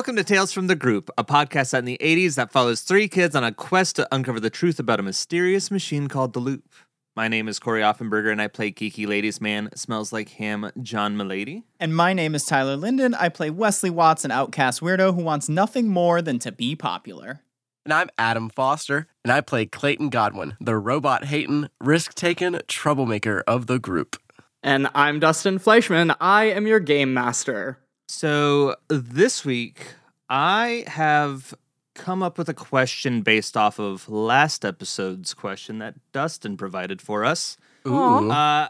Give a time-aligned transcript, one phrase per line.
[0.00, 3.06] Welcome to Tales from the Group, a podcast set in the 80s that follows three
[3.06, 6.72] kids on a quest to uncover the truth about a mysterious machine called the Loop.
[7.14, 11.18] My name is Cory Offenberger, and I play geeky ladies man smells like ham John
[11.18, 11.64] Milady.
[11.78, 13.12] And my name is Tyler Linden.
[13.12, 17.40] I play Wesley Watts, an outcast weirdo who wants nothing more than to be popular.
[17.84, 23.44] And I'm Adam Foster, and I play Clayton Godwin, the robot hating, risk taking troublemaker
[23.46, 24.16] of the group.
[24.62, 26.16] And I'm Dustin Fleischman.
[26.22, 27.80] I am your game master.
[28.12, 29.94] So this week,
[30.30, 31.52] I have
[31.94, 37.24] come up with a question based off of last episode's question that Dustin provided for
[37.24, 37.56] us.
[37.86, 38.30] Ooh.
[38.30, 38.68] Uh,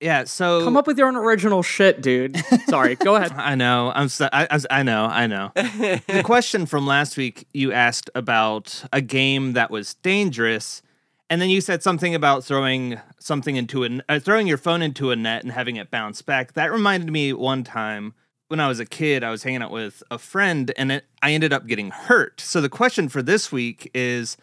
[0.00, 2.36] yeah, so Come up with your own original shit, dude.
[2.66, 3.32] Sorry, go ahead.
[3.36, 3.92] I know.
[3.94, 4.08] I'm.
[4.08, 4.78] So, I, I.
[4.78, 5.04] I know.
[5.04, 5.52] I know.
[5.54, 10.82] the question from last week you asked about a game that was dangerous,
[11.30, 15.12] and then you said something about throwing something into a uh, throwing your phone into
[15.12, 16.54] a net and having it bounce back.
[16.54, 18.14] That reminded me one time
[18.52, 19.24] when I was a kid.
[19.24, 22.38] I was hanging out with a friend, and it, I ended up getting hurt.
[22.42, 24.36] So the question for this week is,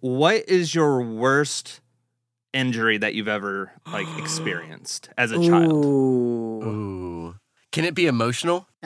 [0.00, 1.80] what is your worst
[2.54, 5.84] injury that you've ever like experienced as a child?
[5.84, 6.64] Ooh.
[6.64, 7.34] Ooh.
[7.74, 8.68] Can it be emotional?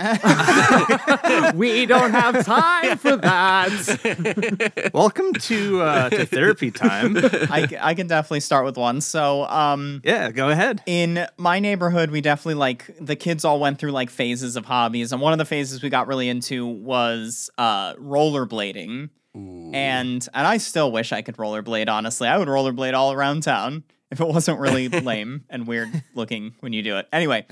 [1.55, 4.91] we don't have time for that.
[4.95, 7.15] Welcome to uh, to therapy time.
[7.19, 9.03] I can definitely start with one.
[9.03, 10.83] So, um, Yeah, go ahead.
[10.87, 15.13] in my neighborhood, we definitely like the kids all went through like phases of hobbies,
[15.13, 19.11] and one of the phases we got really into was uh, rollerblading.
[19.35, 21.91] And and I still wish I could rollerblade.
[21.91, 26.55] Honestly, I would rollerblade all around town if it wasn't really lame and weird looking
[26.61, 27.09] when you do it.
[27.13, 27.47] Anyway,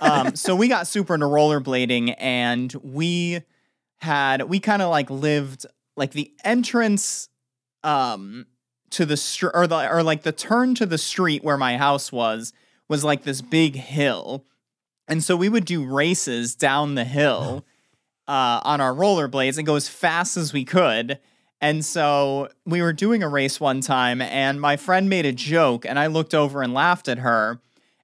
[0.00, 3.42] um, so we got super into rollerblading, and we
[3.98, 5.66] had we kind of like lived
[5.96, 7.28] like the entrance
[7.82, 8.46] um
[8.90, 12.12] to the street or the or like the turn to the street where my house
[12.12, 12.52] was
[12.88, 14.44] was like this big hill
[15.08, 17.64] and so we would do races down the hill
[18.28, 21.18] uh, on our rollerblades and go as fast as we could
[21.60, 25.84] and so we were doing a race one time and my friend made a joke
[25.84, 27.60] and i looked over and laughed at her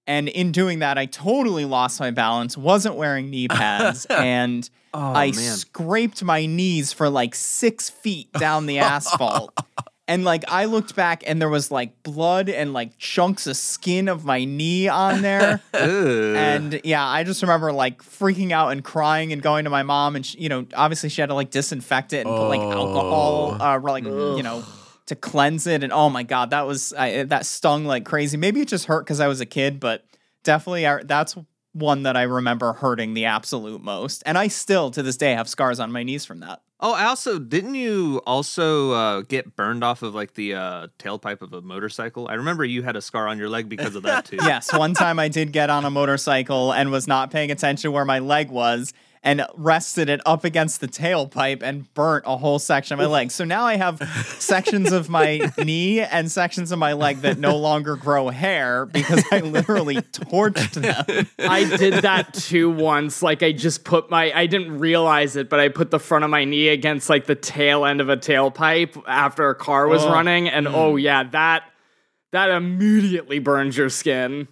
[0.06, 5.12] and in doing that i totally lost my balance wasn't wearing knee pads and Oh
[5.14, 9.56] I scraped my knees for like six feet down the asphalt.
[10.12, 14.08] And like I looked back and there was like blood and like chunks of skin
[14.08, 15.62] of my knee on there.
[15.72, 20.14] and yeah, I just remember like freaking out and crying and going to my mom
[20.14, 23.56] and she, you know, obviously she had to like disinfect it and put like alcohol
[23.58, 24.62] uh like you know
[25.06, 28.36] to cleanse it and oh my god, that was I, that stung like crazy.
[28.36, 30.04] Maybe it just hurt cuz I was a kid, but
[30.44, 31.38] definitely I, that's
[31.72, 34.22] one that I remember hurting the absolute most.
[34.26, 36.60] And I still to this day have scars on my knees from that.
[36.82, 41.40] Oh, I also didn't you also uh, get burned off of like the uh, tailpipe
[41.40, 42.28] of a motorcycle?
[42.28, 44.38] I remember you had a scar on your leg because of that too.
[44.42, 48.04] yes, one time I did get on a motorcycle and was not paying attention where
[48.04, 48.92] my leg was
[49.24, 53.30] and rested it up against the tailpipe and burnt a whole section of my leg.
[53.30, 54.02] So now I have
[54.38, 59.22] sections of my knee and sections of my leg that no longer grow hair because
[59.30, 61.28] I literally torched them.
[61.38, 63.22] I did that too once.
[63.22, 66.30] Like I just put my I didn't realize it, but I put the front of
[66.30, 70.10] my knee against like the tail end of a tailpipe after a car was Oh.
[70.10, 71.02] running, and oh mm.
[71.02, 71.62] yeah, that
[72.32, 74.48] that immediately burns your skin.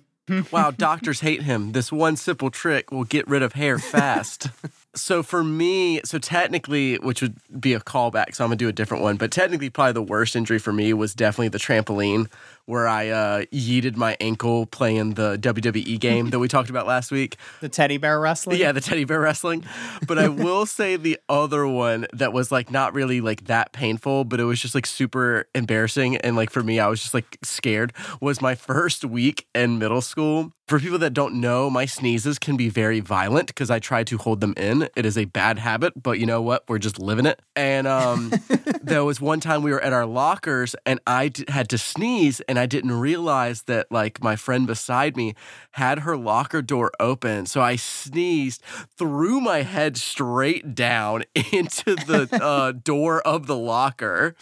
[0.50, 1.72] Wow, doctors hate him.
[1.72, 4.48] This one simple trick will get rid of hair fast.
[4.94, 8.72] so for me, so technically, which would be a callback, so I'm gonna do a
[8.72, 12.28] different one, but technically, probably the worst injury for me was definitely the trampoline
[12.66, 17.10] where I uh, yeeted my ankle playing the WWE game that we talked about last
[17.10, 17.36] week.
[17.60, 18.58] The teddy bear wrestling.
[18.58, 19.64] Yeah, the teddy bear wrestling.
[20.06, 24.24] But I will say the other one that was like not really like that painful,
[24.24, 26.16] but it was just like super embarrassing.
[26.18, 30.00] And like for me, I was just like scared was my first week in middle
[30.00, 30.52] school.
[30.68, 34.18] For people that don't know, my sneezes can be very violent because I try to
[34.18, 34.88] hold them in.
[34.94, 36.62] It is a bad habit, but you know what?
[36.68, 37.42] We're just living it.
[37.56, 38.32] And um,
[38.80, 42.40] there was one time we were at our lockers and I d- had to sneeze
[42.50, 45.36] and I didn't realize that like my friend beside me
[45.70, 47.46] had her locker door open.
[47.46, 48.60] So I sneezed,
[48.98, 54.34] threw my head straight down into the uh, door of the locker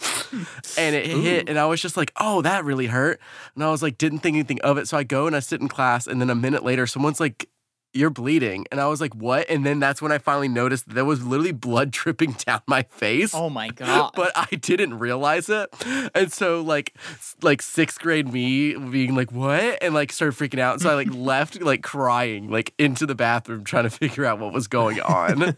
[0.75, 1.47] and it hit.
[1.47, 3.21] And I was just like, oh, that really hurt.
[3.53, 4.87] And I was like, didn't think anything of it.
[4.87, 6.07] So I go and I sit in class.
[6.07, 7.47] And then a minute later, someone's like,
[7.93, 8.65] you're bleeding.
[8.71, 9.49] And I was like, what?
[9.49, 12.83] And then that's when I finally noticed that there was literally blood dripping down my
[12.83, 13.33] face.
[13.33, 14.11] Oh my god.
[14.19, 15.69] But I didn't realize it.
[16.13, 16.93] And so like
[17.41, 19.77] like sixth grade me being like, what?
[19.81, 20.81] And like started freaking out.
[20.81, 24.53] So I like left like crying, like into the bathroom trying to figure out what
[24.53, 25.55] was going on.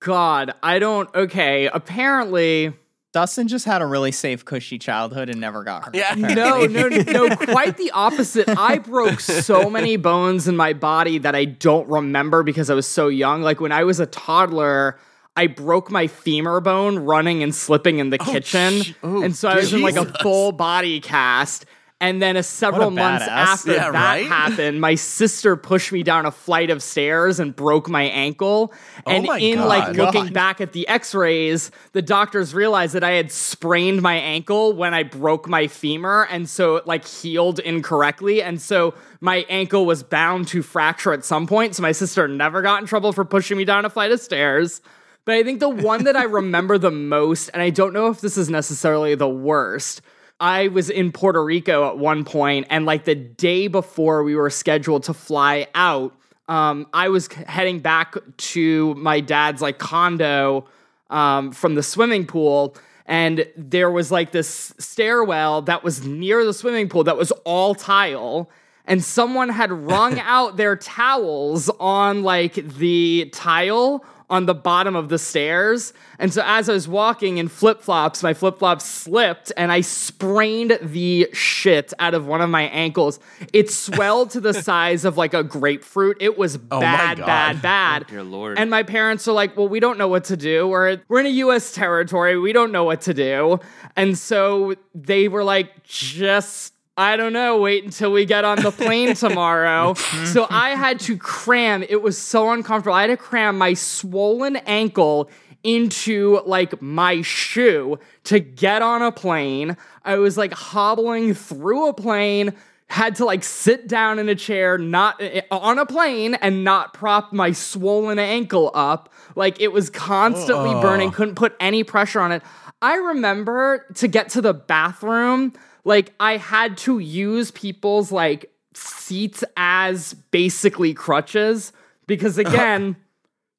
[0.00, 1.14] God, I don't.
[1.14, 2.72] Okay, apparently,
[3.12, 5.94] Dustin just had a really safe, cushy childhood and never got hurt.
[5.94, 6.14] Yeah.
[6.14, 6.68] apparently.
[6.68, 8.48] No, no, no, quite the opposite.
[8.48, 12.86] I broke so many bones in my body that I don't remember because I was
[12.86, 13.42] so young.
[13.42, 14.98] Like when I was a toddler,
[15.36, 18.82] I broke my femur bone running and slipping in the oh, kitchen.
[18.82, 21.66] sh- oh, and so I was in like a full body cast.
[22.02, 23.28] And then a several months badass.
[23.28, 24.26] after Yeah, that right?
[24.26, 28.74] happened, my sister pushed me down a flight of stairs and broke my ankle.
[29.06, 30.32] Oh and my in like looking God.
[30.34, 35.04] back at the x-rays, the doctors realized that I had sprained my ankle when I
[35.04, 40.48] broke my femur and so it like healed incorrectly and so my ankle was bound
[40.48, 41.76] to fracture at some point.
[41.76, 44.80] So my sister never got in trouble for pushing me down a flight of stairs.
[45.24, 48.20] But I think the one that I remember the most and I don't know if
[48.20, 50.02] this is necessarily the worst.
[50.42, 54.50] I was in Puerto Rico at one point and like the day before we were
[54.50, 56.14] scheduled to fly out
[56.48, 60.66] um, I was heading back to my dad's like condo
[61.10, 66.52] um, from the swimming pool, and there was like this stairwell that was near the
[66.52, 68.50] swimming pool that was all tile,
[68.86, 75.10] and someone had wrung out their towels on like the tile on the bottom of
[75.10, 75.92] the stairs.
[76.18, 79.82] And so as I was walking in flip flops, my flip flops slipped and I
[79.82, 83.20] sprained the shit out of one of my ankles.
[83.52, 86.16] It swelled to the size of like a grapefruit.
[86.18, 87.26] It was oh my bad, God.
[87.26, 88.04] bad, bad.
[88.06, 88.58] Oh, dear Lord.
[88.58, 90.66] And my parents are like, well, we don't know what to do.
[90.66, 92.38] We're, we're in a US territory.
[92.38, 93.60] We don't know what to do.
[93.96, 98.70] And so they were like, just I don't know, wait until we get on the
[98.70, 99.94] plane tomorrow.
[99.94, 102.94] so I had to cram, it was so uncomfortable.
[102.94, 105.30] I had to cram my swollen ankle
[105.64, 109.76] into like my shoe to get on a plane.
[110.04, 112.52] I was like hobbling through a plane,
[112.88, 116.92] had to like sit down in a chair, not eh, on a plane, and not
[116.92, 119.10] prop my swollen ankle up.
[119.34, 122.42] Like it was constantly burning, couldn't put any pressure on it.
[122.82, 125.52] I remember to get to the bathroom,
[125.84, 131.72] like I had to use people's like seats as basically crutches
[132.06, 132.48] because uh-huh.
[132.48, 132.96] again,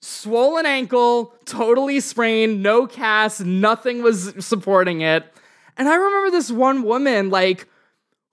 [0.02, 5.26] swollen ankle, totally sprained, no cast, nothing was supporting it.
[5.78, 7.68] And I remember this one woman like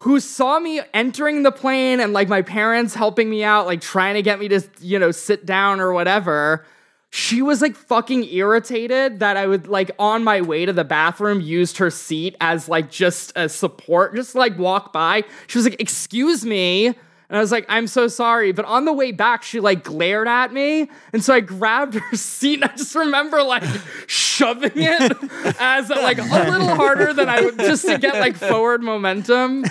[0.02, 4.14] who saw me entering the plane and like my parents helping me out, like trying
[4.14, 6.64] to get me to, you know, sit down or whatever.
[7.12, 11.40] She was like fucking irritated that I would like on my way to the bathroom
[11.40, 15.24] used her seat as like just a support, just like walk by.
[15.48, 16.94] She was like, "Excuse me."
[17.30, 18.50] And I was like, I'm so sorry.
[18.50, 20.90] But on the way back, she like glared at me.
[21.12, 23.62] And so I grabbed her seat and I just remember like
[24.08, 25.16] shoving it
[25.60, 29.64] as like a little harder than I would just to get like forward momentum.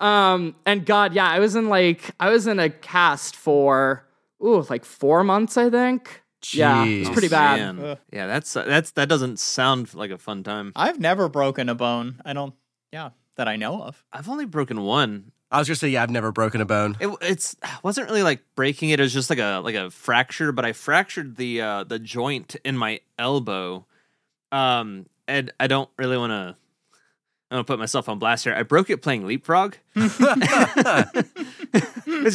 [0.00, 4.06] Um, and God, yeah, I was in like, I was in a cast for,
[4.44, 6.22] ooh, like four months, I think.
[6.52, 7.76] Yeah, it's pretty bad.
[7.76, 7.98] Man.
[8.12, 10.72] Yeah, that's that's that doesn't sound like a fun time.
[10.76, 12.20] I've never broken a bone.
[12.24, 12.54] I don't,
[12.92, 14.04] yeah, that I know of.
[14.12, 15.32] I've only broken one.
[15.50, 16.96] I was gonna say, yeah, I've never broken a bone.
[17.00, 19.00] It it's wasn't really like breaking it.
[19.00, 22.56] It was just like a like a fracture, but I fractured the uh the joint
[22.64, 23.86] in my elbow.
[24.52, 26.56] Um, and I don't really want to.
[27.50, 28.54] I'm gonna put myself on blast here.
[28.54, 29.74] I broke it playing leapfrog.
[29.96, 30.14] it's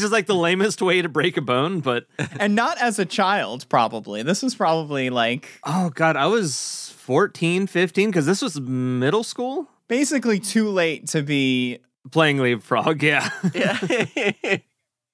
[0.01, 2.05] just like the lamest way to break a bone, but
[2.39, 4.23] And not as a child, probably.
[4.23, 9.69] This was probably like oh god, I was 14, 15 because this was middle school
[9.87, 11.79] basically too late to be.
[12.11, 13.01] playing leapfrog.
[13.01, 13.29] Yeah.
[13.53, 13.79] Yeah.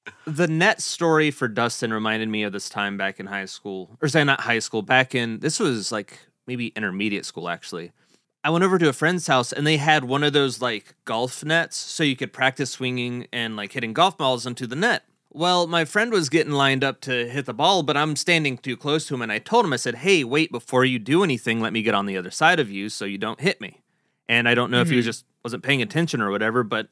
[0.26, 4.08] the net story for Dustin reminded me of this time back in high school, or
[4.08, 6.18] say not high school, back in this was like
[6.48, 7.92] maybe intermediate school actually.
[8.44, 11.44] I went over to a friend's house and they had one of those like golf
[11.44, 15.04] nets so you could practice swinging and like hitting golf balls into the net.
[15.34, 18.76] Well, my friend was getting lined up to hit the ball, but I'm standing too
[18.76, 21.62] close to him and I told him, I said, Hey, wait, before you do anything,
[21.62, 23.82] let me get on the other side of you so you don't hit me.
[24.28, 25.10] And I don't know if he was hmm.
[25.10, 26.90] just wasn't paying attention or whatever, but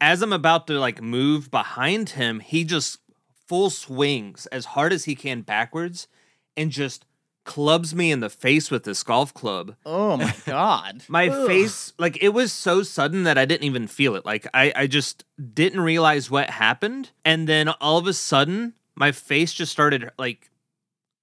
[0.00, 2.98] as I'm about to like move behind him, he just
[3.46, 6.08] full swings as hard as he can backwards
[6.56, 7.04] and just
[7.50, 9.74] clubs me in the face with this golf club.
[9.84, 11.02] Oh my god.
[11.08, 14.24] My face, like it was so sudden that I didn't even feel it.
[14.24, 17.10] Like I, I just didn't realize what happened.
[17.24, 20.48] And then all of a sudden, my face just started like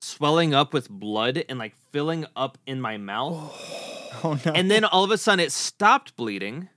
[0.02, 3.54] swelling up with blood and like filling up in my mouth.
[4.24, 4.52] Oh no.
[4.54, 6.70] and then all of a sudden it stopped bleeding.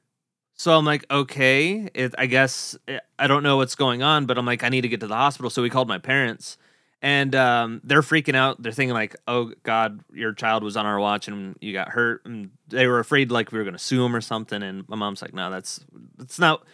[0.56, 4.36] So I'm like, okay, it, I guess eh, I don't know what's going on, but
[4.36, 5.48] I'm like, I need to get to the hospital.
[5.48, 6.58] So we called my parents,
[7.02, 8.62] and um, they're freaking out.
[8.62, 12.24] They're thinking like, oh God, your child was on our watch and you got hurt,
[12.24, 14.62] and they were afraid like we were gonna sue them or something.
[14.62, 15.84] And my mom's like, no, that's
[16.16, 16.64] that's not.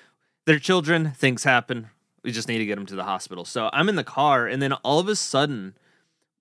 [0.45, 1.12] They're children.
[1.12, 1.88] Things happen.
[2.23, 3.45] We just need to get them to the hospital.
[3.45, 5.76] So I'm in the car, and then all of a sudden,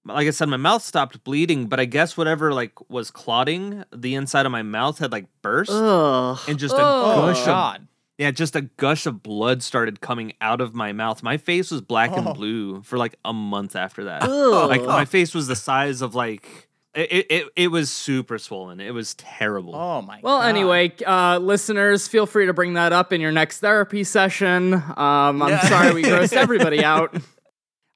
[0.03, 4.15] like I said, my mouth stopped bleeding, but I guess whatever like was clotting the
[4.15, 6.39] inside of my mouth had like burst, Ugh.
[6.47, 7.17] and just a Ugh.
[7.19, 7.87] Oh gush of God.
[8.17, 11.21] Yeah, just a gush of blood started coming out of my mouth.
[11.23, 12.17] My face was black Oh.
[12.17, 14.23] and blue for like a month after that.
[14.23, 14.69] Ugh.
[14.69, 17.47] like my face was the size of like it, it.
[17.57, 18.79] It was super swollen.
[18.79, 19.75] It was terrible.
[19.75, 20.21] Oh my.
[20.23, 20.47] Well, God.
[20.47, 24.73] anyway, uh, listeners, feel free to bring that up in your next therapy session.
[24.75, 25.67] Um, I'm Yeah.
[25.67, 27.13] sorry we grossed everybody out.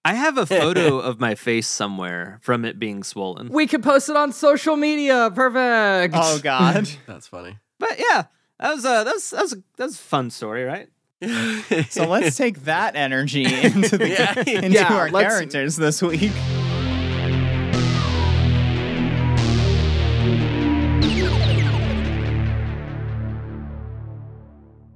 [0.03, 3.47] I have a photo of my face somewhere from it being swollen.
[3.49, 5.31] We could post it on social media.
[5.33, 6.13] Perfect.
[6.17, 6.89] Oh God.
[7.05, 7.57] That's funny.
[7.79, 8.23] But yeah,
[8.59, 10.89] that was a that was that was a, that was a fun story, right?
[11.89, 14.39] So let's take that energy into the Yeah.
[14.47, 16.31] into Yeah, our characters this week.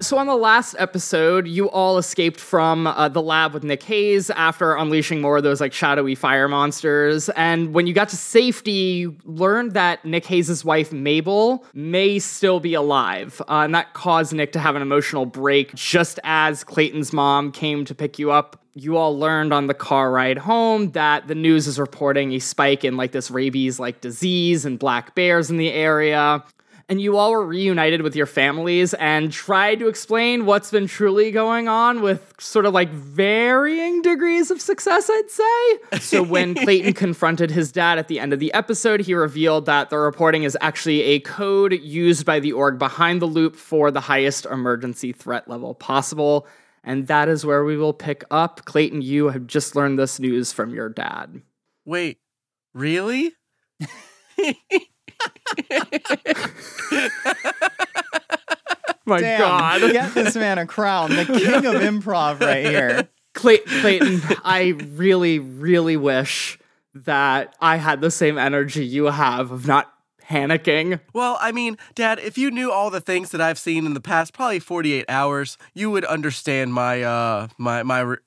[0.03, 4.29] So, on the last episode, you all escaped from uh, the lab with Nick Hayes
[4.31, 7.29] after unleashing more of those like shadowy fire monsters.
[7.29, 12.59] And when you got to safety, you learned that Nick Hayes' wife, Mabel, may still
[12.59, 13.41] be alive.
[13.47, 17.85] Uh, and that caused Nick to have an emotional break just as Clayton's mom came
[17.85, 18.59] to pick you up.
[18.73, 22.83] You all learned on the car ride home that the news is reporting a spike
[22.83, 26.43] in like this rabies like disease and black bears in the area
[26.89, 31.31] and you all were reunited with your families and tried to explain what's been truly
[31.31, 35.99] going on with sort of like varying degrees of success, I'd say.
[35.99, 39.89] So, when Clayton confronted his dad at the end of the episode, he revealed that
[39.89, 44.01] the reporting is actually a code used by the org behind the loop for the
[44.01, 46.47] highest emergency threat level possible.
[46.83, 48.65] And that is where we will pick up.
[48.65, 51.41] Clayton, you have just learned this news from your dad.
[51.85, 52.17] Wait,
[52.73, 53.31] really?
[59.05, 59.91] My Damn, God.
[59.91, 63.09] get this man a crown, the king of improv right here.
[63.33, 66.57] Clay- Clayton, I really, really wish
[66.95, 69.91] that I had the same energy you have of not
[70.23, 71.01] panicking.
[71.11, 73.99] Well, I mean, Dad, if you knew all the things that I've seen in the
[73.99, 78.17] past probably 48 hours, you would understand my uh my my re-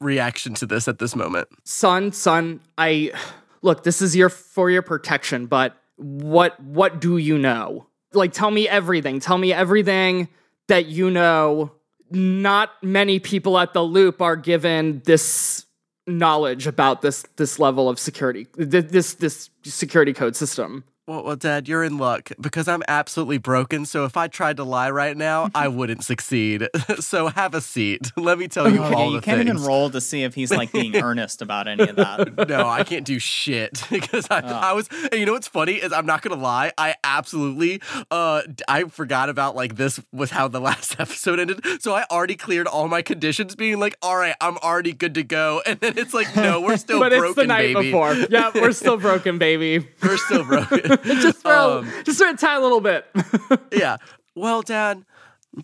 [0.00, 1.48] reaction to this at this moment.
[1.64, 3.12] Son, son, I
[3.60, 7.86] look, this is your for your protection, but what what do you know?
[8.12, 9.20] Like tell me everything.
[9.20, 10.28] Tell me everything
[10.68, 11.72] that you know.
[12.14, 15.64] Not many people at the loop are given this
[16.06, 18.48] knowledge about this this level of security.
[18.54, 20.84] This this security code system.
[21.08, 23.86] Well, well, Dad, you're in luck because I'm absolutely broken.
[23.86, 26.68] So if I tried to lie right now, I wouldn't succeed.
[27.00, 28.12] so have a seat.
[28.16, 29.50] Let me tell you Okay, all you the can't things.
[29.50, 32.48] even roll to see if he's like being earnest about any of that.
[32.48, 34.88] no, I can't do shit because I, I was.
[35.10, 36.70] And you know what's funny is I'm not gonna lie.
[36.78, 37.82] I absolutely,
[38.12, 41.66] uh, I forgot about like this was how the last episode ended.
[41.82, 45.24] So I already cleared all my conditions, being like, all right, I'm already good to
[45.24, 45.62] go.
[45.66, 47.90] And then it's like, no, we're still but broken, it's the night baby.
[47.90, 48.14] before.
[48.30, 49.84] Yeah, we're still broken, baby.
[50.00, 50.91] We're still broken.
[51.04, 53.06] just throw, Um, just throw a tiny little bit.
[53.72, 53.96] yeah.
[54.34, 55.04] Well, Dad,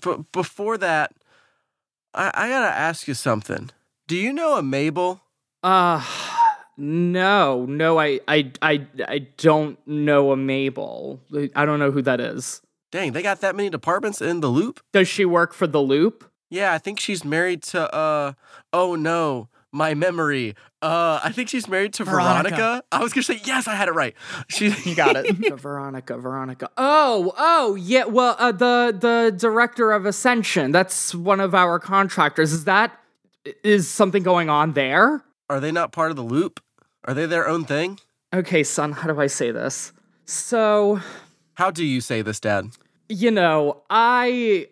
[0.03, 1.13] b- before that,
[2.15, 3.71] I-, I gotta ask you something.
[4.07, 5.21] Do you know a Mabel?
[5.63, 6.05] Uh
[6.81, 11.21] no, no, I, I, I, I don't know a Mabel.
[11.57, 12.63] I don't know who that is.
[12.93, 14.81] Dang, they got that many departments in the loop?
[14.93, 16.31] Does she work for the Loop?
[16.51, 18.33] Yeah, I think she's married to uh
[18.73, 20.55] oh no, my memory.
[20.81, 22.55] Uh I think she's married to Veronica.
[22.55, 22.85] Veronica.
[22.93, 24.15] I was gonna say yes, I had it right.
[24.49, 25.27] She You got it.
[25.61, 26.71] Veronica, Veronica.
[26.77, 28.05] Oh, oh, yeah.
[28.05, 30.71] Well, uh, the the director of Ascension.
[30.71, 32.53] That's one of our contractors.
[32.53, 32.97] Is that
[33.65, 35.25] is something going on there?
[35.51, 36.61] Are they not part of the loop?
[37.05, 37.99] Are they their own thing?
[38.35, 38.93] Okay, son.
[38.93, 39.93] How do I say this?
[40.27, 41.01] So
[41.55, 42.67] How do you say this, Dad?
[43.09, 44.69] you know, I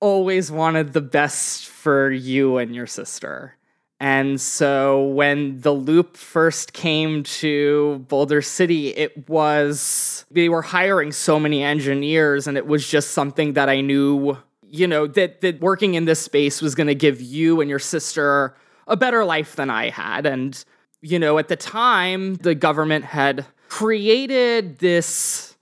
[0.00, 3.54] always wanted the best for you and your sister.
[3.98, 11.12] And so when the loop first came to Boulder City, it was, they were hiring
[11.12, 14.36] so many engineers, and it was just something that I knew,
[14.68, 17.78] you know, that, that working in this space was going to give you and your
[17.78, 18.54] sister
[18.86, 20.26] a better life than I had.
[20.26, 20.62] And,
[21.00, 25.56] you know, at the time, the government had created this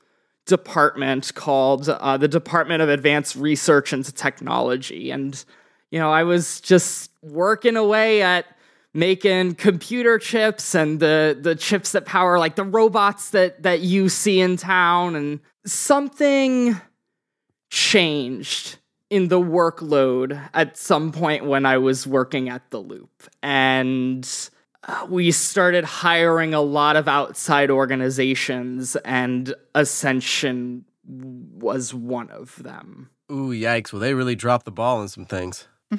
[0.44, 5.12] department called uh, the Department of Advanced Research and Technology.
[5.12, 5.44] And,
[5.94, 8.46] you know, I was just working away at
[8.94, 14.08] making computer chips and the the chips that power like the robots that that you
[14.08, 16.80] see in town and something
[17.70, 24.28] changed in the workload at some point when I was working at the loop and
[24.88, 33.10] uh, we started hiring a lot of outside organizations and Ascension was one of them.
[33.30, 33.92] Ooh, yikes.
[33.92, 35.68] Well, they really dropped the ball on some things.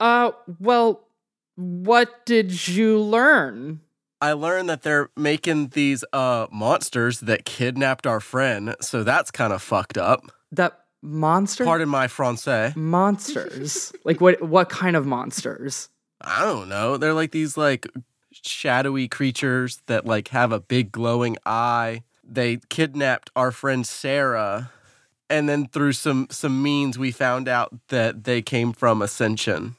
[0.00, 1.08] Uh well
[1.56, 3.80] what did you learn
[4.20, 9.52] I learned that they're making these uh monsters that kidnapped our friend, so that's kind
[9.52, 10.22] of fucked up.
[10.52, 11.64] That monster?
[11.64, 12.74] Pardon my français.
[12.76, 13.92] monsters.
[14.04, 15.88] like what what kind of monsters?
[16.20, 16.96] I don't know.
[16.96, 17.86] They're like these like
[18.32, 22.02] shadowy creatures that like have a big glowing eye.
[22.24, 24.70] They kidnapped our friend Sarah,
[25.28, 29.76] and then through some some means we found out that they came from Ascension.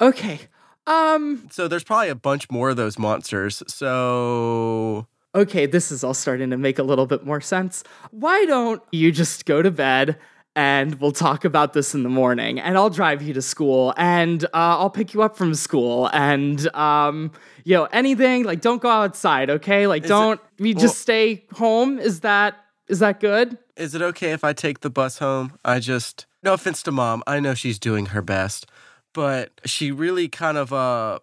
[0.00, 0.40] Okay.
[0.86, 3.62] Um So there's probably a bunch more of those monsters.
[3.68, 7.82] So okay, this is all starting to make a little bit more sense.
[8.10, 10.16] Why don't you just go to bed
[10.56, 14.44] and we'll talk about this in the morning and I'll drive you to school and
[14.44, 14.48] uh,
[14.78, 17.32] I'll pick you up from school and um
[17.64, 19.86] you know anything like don't go outside, okay?
[19.86, 21.98] Like Is don't we well- just stay home?
[21.98, 22.54] Is that
[22.88, 23.58] is that good?
[23.76, 25.58] is it okay if I take the bus home?
[25.64, 27.22] I just no offense to mom.
[27.26, 28.66] I know she's doing her best,
[29.12, 31.18] but she really kind of uh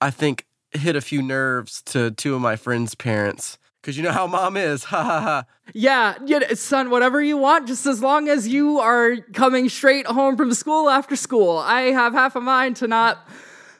[0.00, 3.58] I think hit a few nerves to two of my friends' parents.
[3.82, 4.84] Cause you know how mom is.
[4.92, 5.44] Ha ha ha.
[5.72, 10.36] Yeah, yeah, son, whatever you want, just as long as you are coming straight home
[10.36, 11.58] from school after school.
[11.58, 13.26] I have half a mind to not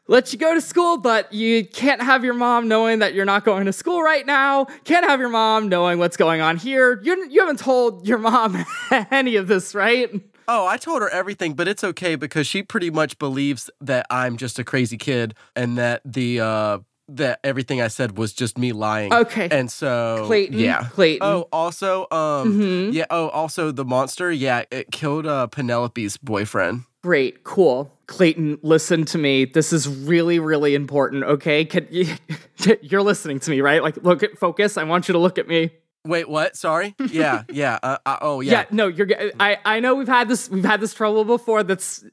[0.06, 3.44] let you go to school, but you can't have your mom knowing that you're not
[3.44, 4.66] going to school right now.
[4.84, 7.00] Can't have your mom knowing what's going on here.
[7.02, 8.64] You, you haven't told your mom
[9.10, 10.10] any of this, right?
[10.46, 14.36] Oh, I told her everything, but it's okay because she pretty much believes that I'm
[14.36, 18.72] just a crazy kid and that the uh that everything I said was just me
[18.72, 19.12] lying.
[19.12, 19.48] Okay.
[19.50, 20.88] And so Clayton, yeah.
[20.90, 21.26] Clayton.
[21.26, 22.92] Oh, also um Mhm.
[22.92, 26.84] yeah, oh also the monster, yeah, it killed uh Penelope's boyfriend.
[27.02, 27.92] Great, cool.
[28.06, 29.44] Clayton, listen to me.
[29.44, 31.64] This is really, really important, okay?
[31.66, 32.06] Can you,
[32.82, 33.82] you're listening to me, right?
[33.82, 34.78] Like, look at focus.
[34.78, 35.70] I want you to look at me.
[36.06, 36.56] Wait, what?
[36.56, 36.94] Sorry?
[37.10, 37.78] Yeah, yeah.
[37.82, 38.52] Uh, uh, oh, yeah.
[38.52, 38.64] yeah.
[38.70, 39.08] no you're
[39.40, 39.58] I.
[39.64, 42.04] I know we've had this we've had this trouble before that's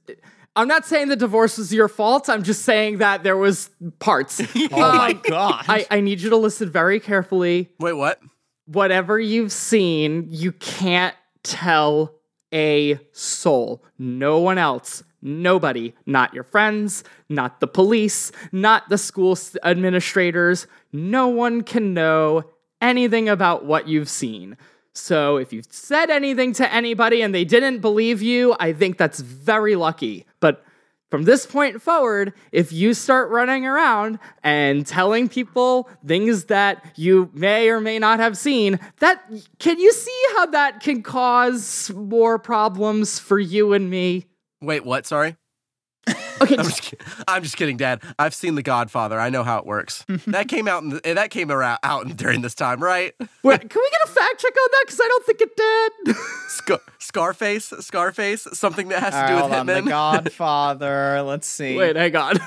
[0.56, 2.30] i'm not saying the divorce was your fault.
[2.30, 4.42] I'm just saying that there was parts.
[4.74, 5.66] Oh my um, god.
[5.68, 7.72] I, I need you to listen very carefully.
[7.80, 8.20] Wait, what?
[8.66, 12.16] whatever you've seen you can't tell
[12.54, 13.84] a soul.
[13.98, 15.04] No one else.
[15.22, 15.94] Nobody.
[16.06, 20.68] Not your friends not the police not the school administrators.
[20.92, 22.44] No one can know
[22.82, 24.58] anything about what you've seen.
[24.94, 29.22] So if you've said anything to anybody and they didn't believe you i think that's
[29.22, 30.26] very lucky
[31.12, 37.30] from this point forward, if you start running around and telling people things that you
[37.34, 39.22] may or may not have seen, that
[39.60, 44.26] can you see how that can cause more problems for you and me?
[44.62, 45.06] Wait, what?
[45.06, 45.36] Sorry?
[46.42, 47.08] Okay, I'm just, kidding.
[47.28, 48.02] I'm just kidding, Dad.
[48.18, 49.20] I've seen The Godfather.
[49.20, 50.04] I know how it works.
[50.10, 50.32] Mm-hmm.
[50.32, 50.84] that came out.
[50.84, 53.14] In the, that came around out during this time, right?
[53.44, 54.84] wait, can we get a fact check on that?
[54.86, 56.16] Because I don't think it did.
[56.48, 59.66] Scar- Scarface, Scarface, something that has to do right, with hold on.
[59.68, 61.22] The Godfather.
[61.22, 61.76] Let's see.
[61.78, 62.40] wait, hang on.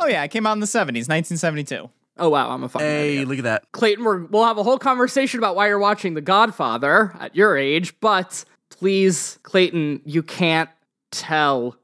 [0.00, 1.88] Oh yeah, it came out in the 70s, 1972.
[2.18, 3.28] oh wow, I'm a fucking hey, idiot.
[3.28, 3.72] look at that.
[3.72, 7.56] Clayton, we're, we'll have a whole conversation about why you're watching The Godfather at your
[7.56, 10.70] age, but please, Clayton, you can't
[11.10, 11.76] tell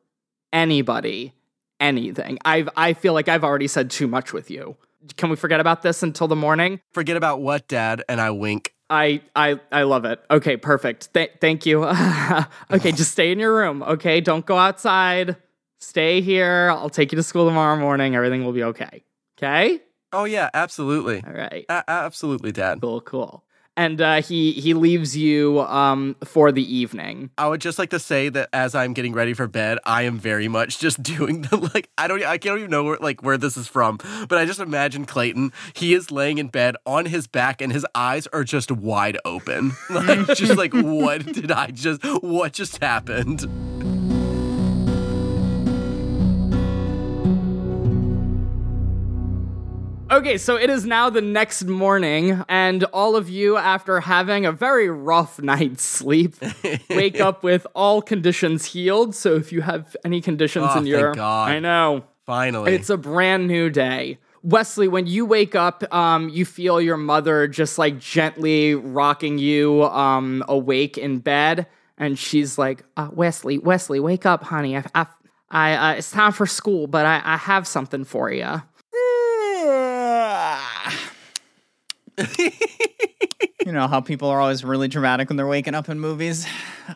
[0.52, 1.34] anybody
[1.80, 2.38] anything.
[2.44, 4.76] I've I feel like I've already said too much with you.
[5.16, 6.80] Can we forget about this until the morning?
[6.92, 8.02] Forget about what, Dad?
[8.08, 8.74] And I wink.
[8.90, 10.20] I I I love it.
[10.30, 11.14] Okay, perfect.
[11.14, 11.84] Th- thank you.
[12.70, 13.82] okay, just stay in your room.
[13.82, 15.36] Okay, don't go outside.
[15.78, 16.70] Stay here.
[16.70, 18.14] I'll take you to school tomorrow morning.
[18.14, 19.02] Everything will be okay.
[19.38, 19.80] Okay.
[20.12, 21.64] Oh yeah, absolutely, All right.
[21.68, 22.80] A- absolutely, Dad.
[22.80, 23.00] Cool.
[23.00, 23.44] Cool.
[23.80, 27.30] And uh, he he leaves you um for the evening.
[27.38, 30.18] I would just like to say that as I'm getting ready for bed, I am
[30.18, 33.38] very much just doing the like I don't I don't even know where like where
[33.38, 35.54] this is from, but I just imagine Clayton.
[35.72, 39.72] He is laying in bed on his back and his eyes are just wide open,
[39.88, 43.46] like just like what did I just what just happened?
[50.10, 54.50] Okay, so it is now the next morning, and all of you, after having a
[54.50, 56.34] very rough night's sleep,
[56.90, 59.14] wake up with all conditions healed.
[59.14, 61.50] So if you have any conditions Oh, in your, thank God.
[61.50, 64.18] I know Finally, it's a brand new day.
[64.42, 69.84] Wesley, when you wake up, um, you feel your mother just like gently rocking you
[69.84, 71.68] um, awake in bed,
[71.98, 74.76] and she's like, uh, "Wesley, Wesley, wake up, honey.
[74.76, 75.06] I, I,
[75.50, 78.62] I uh, it's time for school, but I, I have something for you."
[83.66, 86.46] you know how people are always really dramatic when they're waking up in movies.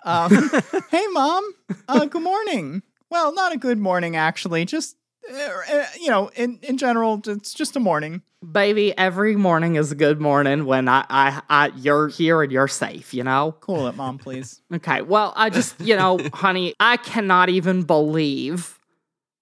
[0.05, 0.51] Um,
[0.91, 1.55] hey, mom.
[1.89, 2.83] Uh, good morning.
[3.11, 4.65] Well, not a good morning, actually.
[4.65, 4.97] Just,
[5.33, 8.23] uh, uh, you know, in, in general, it's just a morning.
[8.51, 12.69] Baby, every morning is a good morning when I, I, I, you're here and you're
[12.69, 13.57] safe, you know?
[13.61, 14.61] Cool it, mom, please.
[14.75, 18.74] Okay, well, I just, you know, honey, I cannot even believe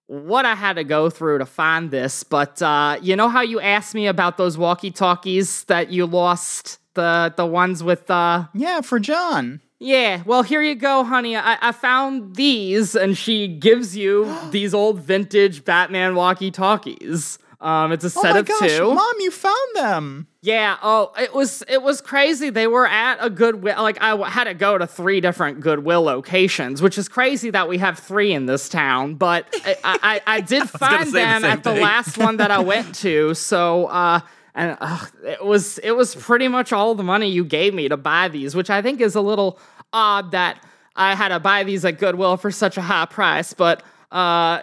[0.06, 3.60] what I had to go through to find this, but uh, you know how you
[3.60, 8.98] asked me about those walkie-talkies that you lost, the the ones with uh Yeah, for
[8.98, 9.60] John.
[9.78, 11.36] yeah, well, here you go, honey.
[11.36, 17.38] I, I found these, and she gives you these old vintage Batman walkie-talkies.
[17.62, 18.92] Um, it's a Oh set my of gosh, two.
[18.92, 20.26] Mom, you found them.
[20.40, 20.76] Yeah.
[20.82, 22.50] Oh, it was it was crazy.
[22.50, 23.80] They were at a Goodwill.
[23.80, 27.68] Like I w- had to go to three different Goodwill locations, which is crazy that
[27.68, 29.14] we have three in this town.
[29.14, 32.50] But I I, I did gonna find the them same at the last one that
[32.50, 33.32] I went to.
[33.34, 34.18] So uh,
[34.56, 37.96] and uh, it was it was pretty much all the money you gave me to
[37.96, 39.60] buy these, which I think is a little
[39.92, 40.60] odd that
[40.96, 43.84] I had to buy these at Goodwill for such a high price, but.
[44.12, 44.60] Uh,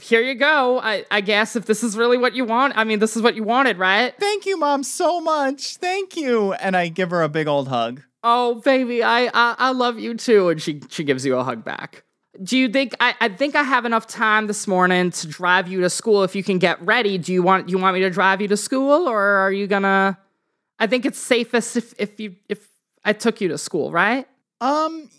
[0.00, 0.80] here you go.
[0.80, 3.36] I, I guess if this is really what you want, I mean, this is what
[3.36, 4.14] you wanted, right?
[4.18, 5.76] Thank you, Mom, so much.
[5.76, 6.54] Thank you.
[6.54, 8.02] And I give her a big old hug.
[8.24, 10.48] Oh, baby, I, I I love you too.
[10.48, 12.04] And she she gives you a hug back.
[12.42, 15.82] Do you think I, I think I have enough time this morning to drive you
[15.82, 17.18] to school if you can get ready?
[17.18, 20.18] Do you want you want me to drive you to school or are you gonna
[20.78, 22.66] I think it's safest if if you if
[23.04, 24.26] I took you to school, right?
[24.60, 25.10] Um,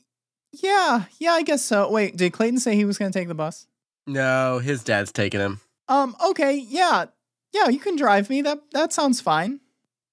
[0.53, 1.89] yeah, yeah, I guess so.
[1.89, 3.67] Wait, did Clayton say he was going to take the bus?
[4.07, 5.61] No, his dad's taking him.
[5.87, 7.05] Um, okay, yeah,
[7.53, 8.41] yeah, you can drive me.
[8.41, 9.59] That that sounds fine.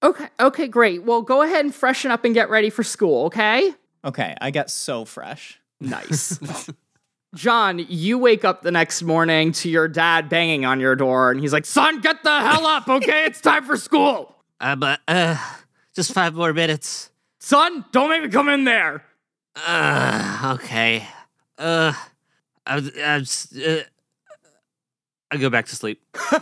[0.01, 1.03] Okay, okay, great.
[1.03, 3.73] Well, go ahead and freshen up and get ready for school, okay?
[4.05, 5.59] Okay, I get so fresh.
[5.81, 6.39] Nice.
[7.35, 11.39] John, you wake up the next morning to your dad banging on your door, and
[11.39, 13.25] he's like, Son, get the hell up, okay?
[13.25, 14.35] It's time for school.
[14.59, 15.37] Uh, but uh,
[15.95, 17.11] just five more minutes.
[17.39, 19.03] Son, don't make me come in there.
[19.55, 21.05] Uh, okay.
[21.57, 21.93] Uh,
[22.65, 23.25] I, I,
[23.65, 23.81] uh,
[25.31, 26.01] I go back to sleep.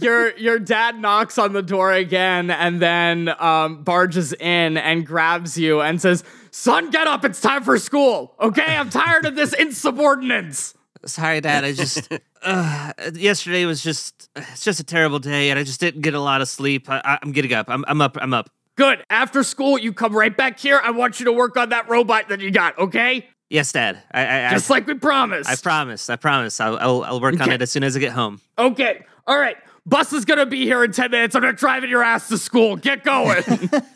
[0.00, 5.58] Your your dad knocks on the door again and then um, barges in and grabs
[5.58, 8.34] you and says, Son, get up, it's time for school.
[8.40, 10.74] Okay, I'm tired of this insubordinance.
[11.04, 11.64] Sorry, Dad.
[11.64, 12.08] I just
[12.42, 16.20] uh, yesterday was just it's just a terrible day, and I just didn't get a
[16.20, 16.88] lot of sleep.
[16.88, 17.68] I, I, I'm getting up.
[17.68, 18.16] I'm, I'm up.
[18.20, 18.50] I'm up.
[18.76, 19.04] Good.
[19.10, 20.80] After school, you come right back here.
[20.82, 23.28] I want you to work on that robot that you got, okay?
[23.50, 24.02] Yes, Dad.
[24.12, 25.50] I I, Just I, like we promised.
[25.50, 26.08] I promise.
[26.08, 26.58] I promise.
[26.58, 28.40] I'll I'll, I'll work on it as soon as I get home.
[28.58, 29.04] Okay.
[29.26, 29.56] All right.
[29.84, 31.34] Bus is gonna be here in 10 minutes.
[31.34, 32.76] I'm not driving your ass to school.
[32.76, 33.42] Get going.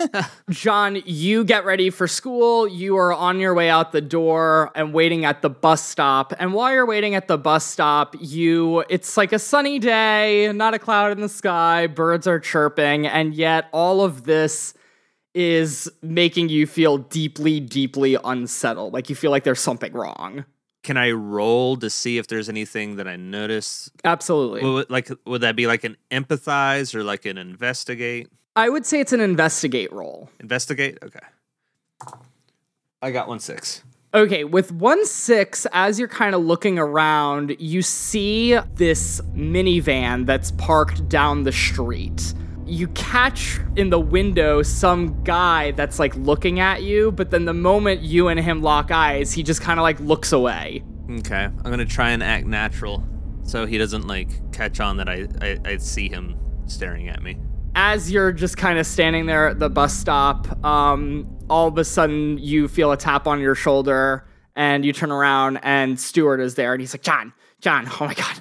[0.51, 2.67] John, you get ready for school.
[2.67, 6.33] You are on your way out the door and waiting at the bus stop.
[6.41, 10.75] And while you're waiting at the bus stop, you it's like a sunny day, not
[10.75, 14.75] a cloud in the sky, birds are chirping, and yet all of this
[15.35, 18.93] is making you feel deeply, deeply unsettled.
[18.93, 20.47] Like you feel like there's something wrong.
[20.87, 23.91] Can I roll to see if there's anything that I notice?
[24.05, 24.63] Absolutely.
[24.63, 28.29] Would, like, would that be like an empathize or like an investigate?
[28.55, 30.31] I would say it's an investigate roll.
[30.39, 30.99] Investigate.
[31.03, 31.19] Okay.
[33.03, 33.83] I got one six.
[34.15, 40.53] Okay, with one six, as you're kind of looking around, you see this minivan that's
[40.53, 42.33] parked down the street.
[42.67, 47.55] You catch in the window some guy that's like looking at you, but then the
[47.55, 50.83] moment you and him lock eyes, he just kind of like looks away.
[51.11, 51.45] Okay.
[51.45, 53.07] I'm gonna try and act natural,
[53.45, 57.39] so he doesn't like catch on that I I, I see him staring at me.
[57.77, 61.85] As you're just kind of standing there at the bus stop, um, all of a
[61.85, 64.27] sudden you feel a tap on your shoulder
[64.57, 68.15] and you turn around and Stuart is there and he's like, John, John, oh my
[68.15, 68.41] God,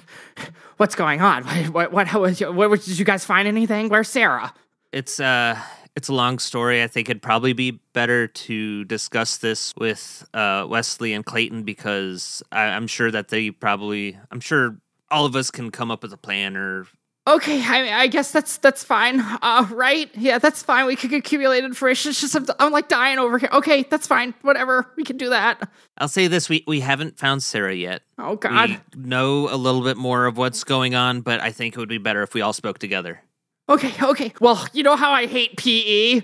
[0.76, 1.44] what's going on?
[1.72, 3.88] What, what, what, what, did you guys find anything?
[3.88, 4.52] Where's Sarah?
[4.92, 5.58] It's uh
[5.94, 6.82] it's a long story.
[6.82, 12.42] I think it'd probably be better to discuss this with uh Wesley and Clayton because
[12.52, 14.78] I, I'm sure that they probably I'm sure
[15.10, 16.86] all of us can come up with a plan or
[17.28, 19.20] Okay, I, I guess that's that's fine.
[19.20, 20.08] Uh, right?
[20.14, 20.86] Yeah, that's fine.
[20.86, 22.10] We could accumulate information.
[22.10, 23.48] It's just I'm, I'm like dying over here.
[23.52, 24.32] Okay, that's fine.
[24.42, 24.92] Whatever.
[24.96, 25.68] We can do that.
[25.98, 28.02] I'll say this we we haven't found Sarah yet.
[28.18, 28.80] Oh God.
[28.94, 31.88] We know a little bit more of what's going on, but I think it would
[31.88, 33.20] be better if we all spoke together.
[33.68, 34.32] Okay, okay.
[34.40, 36.20] Well, you know how I hate PE,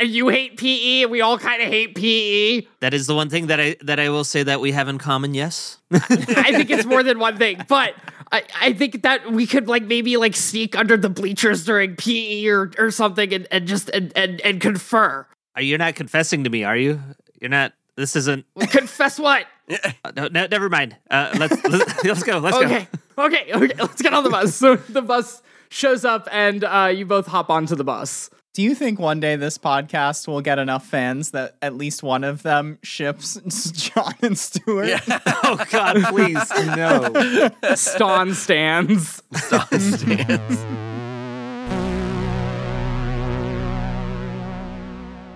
[0.00, 1.94] and you hate PE, and we all kind of hate.
[1.94, 2.66] PE.
[2.80, 4.96] That is the one thing that I that I will say that we have in
[4.96, 5.34] common.
[5.34, 5.76] Yes.
[5.92, 5.98] I
[6.52, 7.94] think it's more than one thing, but
[8.32, 12.46] I, I think that we could like maybe like sneak under the bleachers during PE
[12.48, 15.26] or, or something and, and just and, and, and confer.
[15.54, 16.64] Are you not confessing to me?
[16.64, 17.00] Are you?
[17.40, 17.72] You're not.
[17.96, 18.44] This isn't.
[18.70, 19.46] Confess what?
[19.70, 20.96] Uh, no, no, never mind.
[21.10, 22.38] Uh, let's let's, let's go.
[22.38, 22.64] Let's go.
[22.64, 23.74] Okay, okay, okay.
[23.78, 24.54] Let's get on the bus.
[24.54, 28.28] So the bus shows up, and uh, you both hop onto the bus.
[28.56, 32.24] Do you think one day this podcast will get enough fans that at least one
[32.24, 33.34] of them ships
[33.72, 35.02] John and Stuart?
[35.48, 37.50] Oh God, please no.
[37.74, 39.22] Ston stands.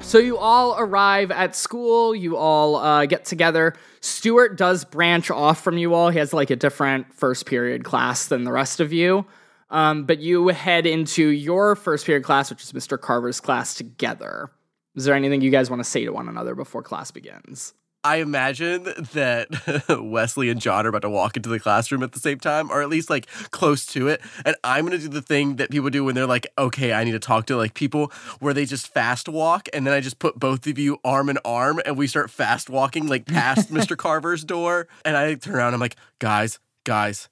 [0.00, 2.14] So you all arrive at school.
[2.14, 3.74] You all uh, get together.
[4.00, 6.08] Stuart does branch off from you all.
[6.08, 9.26] He has like a different first period class than the rest of you.
[9.70, 13.00] Um, but you head into your first period class, which is Mr.
[13.00, 14.50] Carver's class, together.
[14.96, 17.74] Is there anything you guys want to say to one another before class begins?
[18.02, 19.48] I imagine that
[20.02, 22.80] Wesley and John are about to walk into the classroom at the same time, or
[22.80, 24.22] at least like close to it.
[24.44, 27.12] And I'm gonna do the thing that people do when they're like, okay, I need
[27.12, 30.38] to talk to like people where they just fast walk, and then I just put
[30.40, 33.96] both of you arm in arm and we start fast walking like past Mr.
[33.98, 34.88] Carver's door.
[35.04, 37.28] And I turn around, I'm like, guys, guys,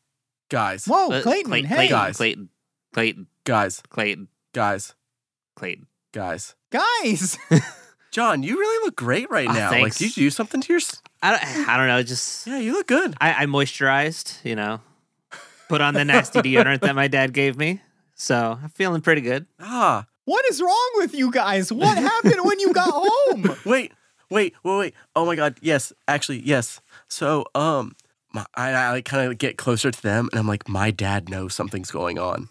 [0.49, 1.75] guys, Whoa, Uh, Clayton, Clayton, hey.
[1.89, 2.17] Clayton, Guys.
[2.17, 2.49] Clayton,
[2.95, 4.95] Clayton, guys, Clayton, guys,
[5.57, 5.87] Clayton.
[6.13, 6.55] guys.
[6.71, 7.39] Guys.
[8.11, 9.71] John, you really look great right Ah, now.
[9.71, 9.99] like, thanks.
[9.99, 10.81] did you do something to your?
[10.81, 12.03] s- I don't, I don't know.
[12.03, 13.15] Just Yeah, you look good.
[13.21, 14.45] I, I moisturized.
[14.45, 14.81] You know,
[15.69, 17.81] put on the nasty deodorant that my dad gave me.
[18.15, 19.47] So I'm feeling pretty good.
[19.61, 21.71] Ah, what is wrong with you guys?
[21.73, 23.55] What happened when you got home?
[23.65, 23.93] wait,
[24.31, 24.95] wait, wait, wait.
[25.15, 25.57] Oh my God.
[25.61, 26.81] Yes, actually, yes.
[27.09, 27.95] So, um,
[28.33, 31.29] my, I, I like kind of get closer to them, and I'm like, my dad
[31.29, 32.49] knows something's going on.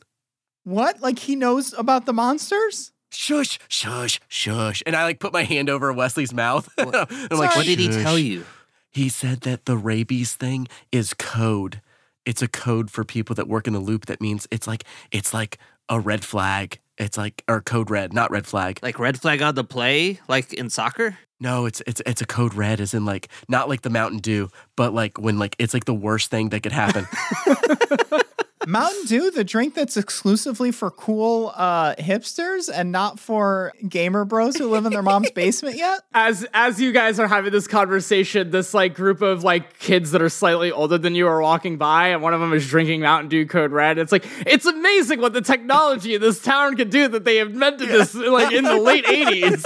[0.63, 1.01] What?
[1.01, 2.91] Like he knows about the monsters?
[3.11, 4.83] Shush, shush, shush.
[4.85, 6.69] And I like put my hand over Wesley's mouth.
[6.77, 8.45] And I'm like, What did he "Shush." tell you?
[8.91, 11.81] He said that the rabies thing is code.
[12.25, 14.07] It's a code for people that work in the loop.
[14.07, 16.79] That means it's like it's like a red flag.
[16.97, 18.79] It's like or code red, not red flag.
[18.83, 21.17] Like red flag on the play, like in soccer?
[21.39, 24.49] No, it's it's it's a code red, as in like not like the Mountain Dew,
[24.75, 27.07] but like when like it's like the worst thing that could happen.
[28.77, 34.57] Mountain Dew, the drink that's exclusively for cool uh, hipsters and not for gamer bros
[34.57, 36.01] who live in their mom's basement yet?
[36.13, 40.21] As as you guys are having this conversation, this like group of like kids that
[40.21, 43.29] are slightly older than you are walking by, and one of them is drinking Mountain
[43.29, 43.97] Dew Code Red.
[43.97, 47.87] It's like it's amazing what the technology in this town can do that they invented
[47.87, 49.65] this like in the late eighties.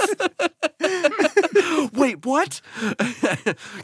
[1.92, 2.60] Wait, what?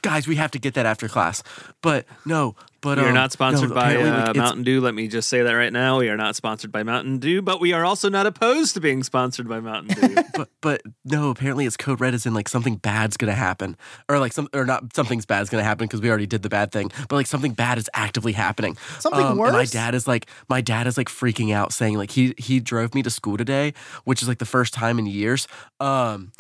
[0.03, 1.43] Guys, we have to get that after class.
[1.83, 4.81] But no, but We are um, not sponsored no, by uh, Mountain Dew.
[4.81, 5.99] Let me just say that right now.
[5.99, 9.03] We are not sponsored by Mountain Dew, but we are also not opposed to being
[9.03, 10.23] sponsored by Mountain Dew.
[10.35, 13.77] but but no, apparently it's code red is in like something bad's gonna happen,
[14.09, 16.71] or like some or not something's bad's gonna happen because we already did the bad
[16.71, 18.77] thing, but like something bad is actively happening.
[19.01, 22.13] Something Um, And my dad is like my dad is like freaking out, saying like
[22.13, 25.49] he he drove me to school today, which is like the first time in years,
[25.81, 26.31] um,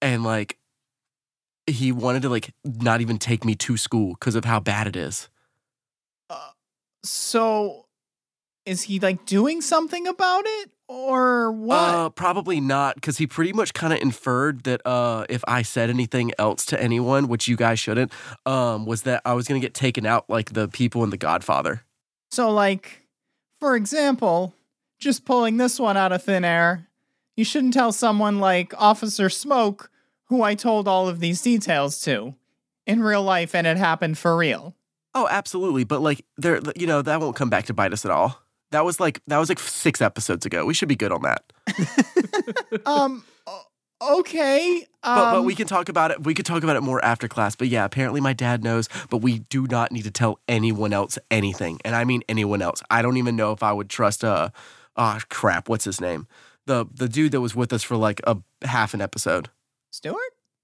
[0.00, 0.58] and like
[1.66, 4.94] he wanted to like not even take me to school because of how bad it
[4.94, 5.28] is.
[7.02, 7.86] So
[8.66, 11.76] is he like doing something about it or what?
[11.76, 15.90] Uh, probably not, because he pretty much kind of inferred that uh, if I said
[15.90, 18.12] anything else to anyone, which you guys shouldn't,
[18.46, 21.82] um, was that I was gonna get taken out like the people in The Godfather.
[22.30, 23.02] so, like,
[23.58, 24.54] for example,
[24.98, 26.86] just pulling this one out of thin air,
[27.36, 29.90] you shouldn't tell someone like Officer Smoke,
[30.24, 32.34] who I told all of these details to
[32.86, 34.74] in real life and it happened for real.
[35.14, 38.10] Oh, absolutely, but like there, you know, that won't come back to bite us at
[38.10, 38.40] all.
[38.70, 40.64] That was like that was like six episodes ago.
[40.66, 41.44] We should be good on that.
[42.86, 43.24] Um,
[44.02, 44.86] okay.
[45.02, 46.22] Um, But, but we can talk about it.
[46.24, 47.56] We could talk about it more after class.
[47.56, 48.88] But yeah, apparently my dad knows.
[49.10, 52.82] But we do not need to tell anyone else anything, and I mean anyone else.
[52.90, 54.24] I don't even know if I would trust.
[54.24, 54.50] Uh,
[54.96, 56.26] oh crap, what's his name?
[56.66, 59.48] The the dude that was with us for like a half an episode.
[59.90, 60.16] Stuart?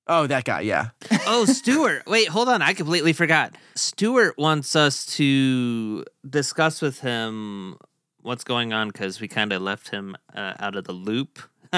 [0.07, 0.61] Oh, that guy.
[0.61, 0.89] Yeah.
[1.27, 2.03] oh, Stuart.
[2.07, 2.61] Wait, hold on.
[2.63, 3.55] I completely forgot.
[3.75, 7.77] Stuart wants us to discuss with him
[8.21, 11.39] what's going on because we kind of left him uh, out of the loop.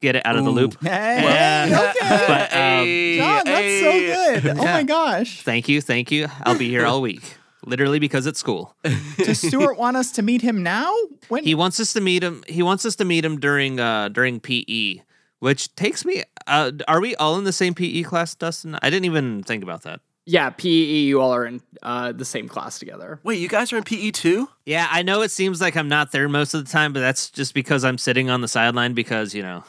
[0.00, 0.76] Get it out of the loop.
[0.80, 1.92] Hey, Yeah.
[2.00, 2.24] okay.
[2.26, 2.86] But, um,
[3.18, 4.58] John, that's so good.
[4.58, 4.72] Oh Yeah.
[4.72, 5.42] my gosh.
[5.42, 5.80] Thank you.
[5.80, 6.28] Thank you.
[6.44, 7.36] I'll be here all week.
[7.66, 8.76] Literally because it's school.
[9.18, 10.94] Does Stuart want us to meet him now?
[11.28, 12.44] When He wants us to meet him.
[12.46, 15.00] He wants us to meet him during uh during PE,
[15.40, 16.22] which takes me.
[16.46, 18.78] Uh, are we all in the same PE class, Dustin?
[18.82, 20.00] I didn't even think about that.
[20.26, 23.20] yeah, PE, you all are in uh, the same class together.
[23.22, 24.48] Wait, you guys are in PE too?
[24.64, 27.30] Yeah, I know it seems like I'm not there most of the time, but that's
[27.30, 29.62] just because I'm sitting on the sideline because, you know,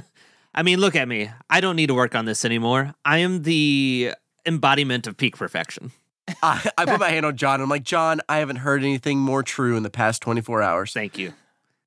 [0.54, 1.30] I mean, look at me.
[1.50, 2.94] I don't need to work on this anymore.
[3.04, 4.12] I am the
[4.46, 5.92] embodiment of peak perfection.
[6.42, 7.54] I, I put my hand on John.
[7.54, 10.92] And I'm like, John, I haven't heard anything more true in the past 24 hours.
[10.92, 11.32] Thank you.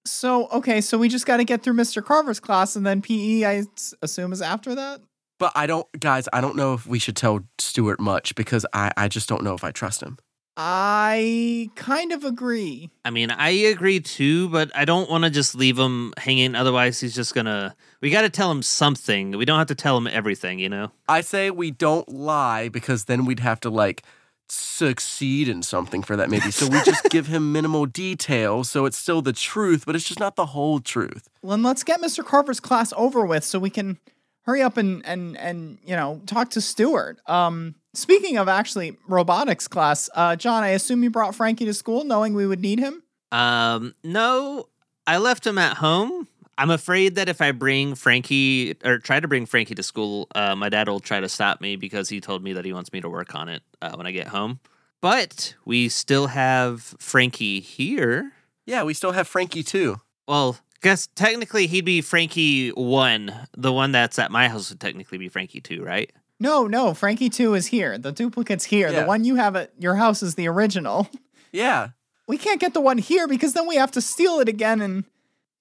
[0.06, 2.04] So okay, so we just got to get through Mr.
[2.04, 3.64] Carver's class, and then PE, I
[4.02, 5.02] assume, is after that.
[5.38, 6.28] But I don't, guys.
[6.32, 9.54] I don't know if we should tell Stuart much because I, I just don't know
[9.54, 10.18] if I trust him.
[10.58, 12.90] I kind of agree.
[13.06, 16.56] I mean, I agree too, but I don't want to just leave him hanging.
[16.56, 17.76] Otherwise, he's just gonna.
[18.02, 19.32] We got to tell him something.
[19.32, 20.92] We don't have to tell him everything, you know?
[21.08, 24.04] I say we don't lie because then we'd have to like
[24.52, 26.52] succeed in something for that maybe.
[26.52, 30.20] So we just give him minimal details so it's still the truth, but it's just
[30.20, 31.30] not the whole truth.
[31.42, 32.24] Well, then let's get Mr.
[32.24, 33.98] Carver's class over with, so we can
[34.44, 37.20] hurry up and and and you know talk to Stuart.
[37.28, 42.04] Um, speaking of actually robotics class, uh, John, I assume you brought Frankie to school
[42.04, 43.04] knowing we would need him.
[43.32, 44.68] Um, no,
[45.08, 46.28] I left him at home.
[46.62, 50.56] I'm afraid that if I bring Frankie or try to bring Frankie to school, uh,
[50.56, 53.02] my dad will try to stop me because he told me that he wants me
[53.02, 54.60] to work on it uh, when I get home.
[55.02, 58.34] But we still have Frankie here.
[58.68, 60.02] Yeah, we still have Frankie too.
[60.28, 63.34] Well, guess technically he'd be Frankie one.
[63.58, 66.12] The one that's at my house would technically be Frankie two, right?
[66.40, 67.98] No, no, Frankie two is here.
[67.98, 68.92] The duplicate's here.
[68.92, 69.02] Yeah.
[69.02, 71.10] The one you have at your house is the original.
[71.52, 71.90] Yeah.
[72.28, 74.80] We can't get the one here because then we have to steal it again.
[74.80, 75.06] And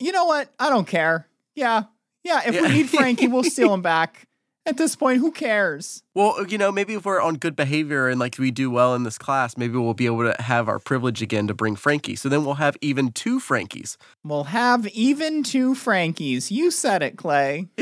[0.01, 0.49] you know what?
[0.59, 1.27] I don't care.
[1.55, 1.85] Yeah,
[2.25, 2.43] yeah.
[2.47, 4.27] If we need Frankie, we'll steal him back.
[4.67, 6.03] At this point, who cares?
[6.15, 9.05] Well, you know, maybe if we're on good behavior and like we do well in
[9.05, 12.15] this class, maybe we'll be able to have our privilege again to bring Frankie.
[12.15, 13.97] So then we'll have even two Frankies.
[14.23, 16.51] We'll have even two Frankies.
[16.51, 17.69] You said it, Clay.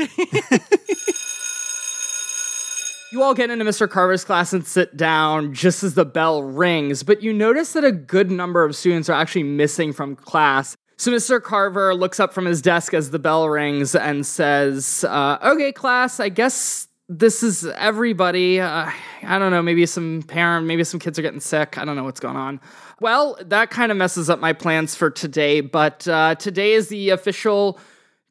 [3.11, 3.89] You all get into Mr.
[3.89, 7.91] Carver's class and sit down just as the bell rings, but you notice that a
[7.91, 10.77] good number of students are actually missing from class.
[10.99, 11.41] So Mr.
[11.41, 16.19] Carver looks up from his desk as the bell rings and says, uh, Okay, class,
[16.19, 18.59] I guess this is everybody.
[18.59, 18.91] Uh,
[19.23, 21.77] I don't know, maybe some parent, maybe some kids are getting sick.
[21.77, 22.59] I don't know what's going on.
[22.99, 27.11] Well, that kind of messes up my plans for today, but uh, today is the
[27.11, 27.79] official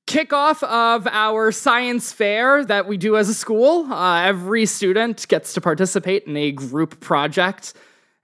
[0.07, 3.91] kickoff of our science fair that we do as a school.
[3.91, 7.73] Uh, every student gets to participate in a group project.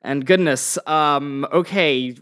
[0.03, 2.15] And goodness, um, okay,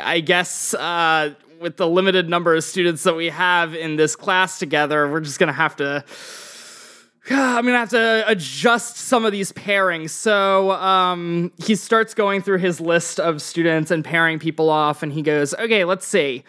[0.00, 4.58] I guess uh, with the limited number of students that we have in this class
[4.58, 6.02] together, we're just gonna have to.
[7.30, 10.10] I'm gonna have to adjust some of these pairings.
[10.10, 15.12] So um, he starts going through his list of students and pairing people off, and
[15.12, 16.44] he goes, "Okay, let's see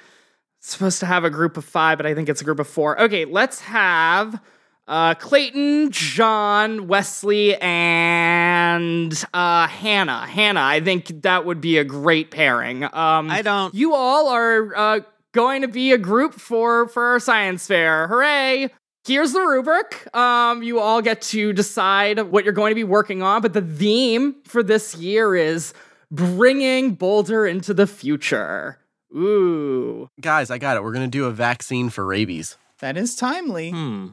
[0.60, 2.68] It's supposed to have a group of five, but I think it's a group of
[2.68, 3.00] four.
[3.00, 4.40] Okay, let's have
[4.88, 10.26] uh, Clayton, John, Wesley, and uh, Hannah.
[10.28, 12.84] Hannah, I think that would be a great pairing.
[12.84, 15.00] Um, I don't- You all are uh,
[15.34, 18.08] going to be a group for for our science fair.
[18.08, 18.70] Hooray!
[19.06, 20.14] Here's the rubric.
[20.16, 23.62] Um, you all get to decide what you're going to be working on, but the
[23.62, 25.74] theme for this year is
[26.12, 28.78] bringing Boulder into the future.
[29.16, 30.08] Ooh.
[30.22, 30.84] Guys, I got it.
[30.84, 32.58] We're going to do a vaccine for rabies.
[32.80, 33.72] That is timely.
[33.72, 34.08] Hmm.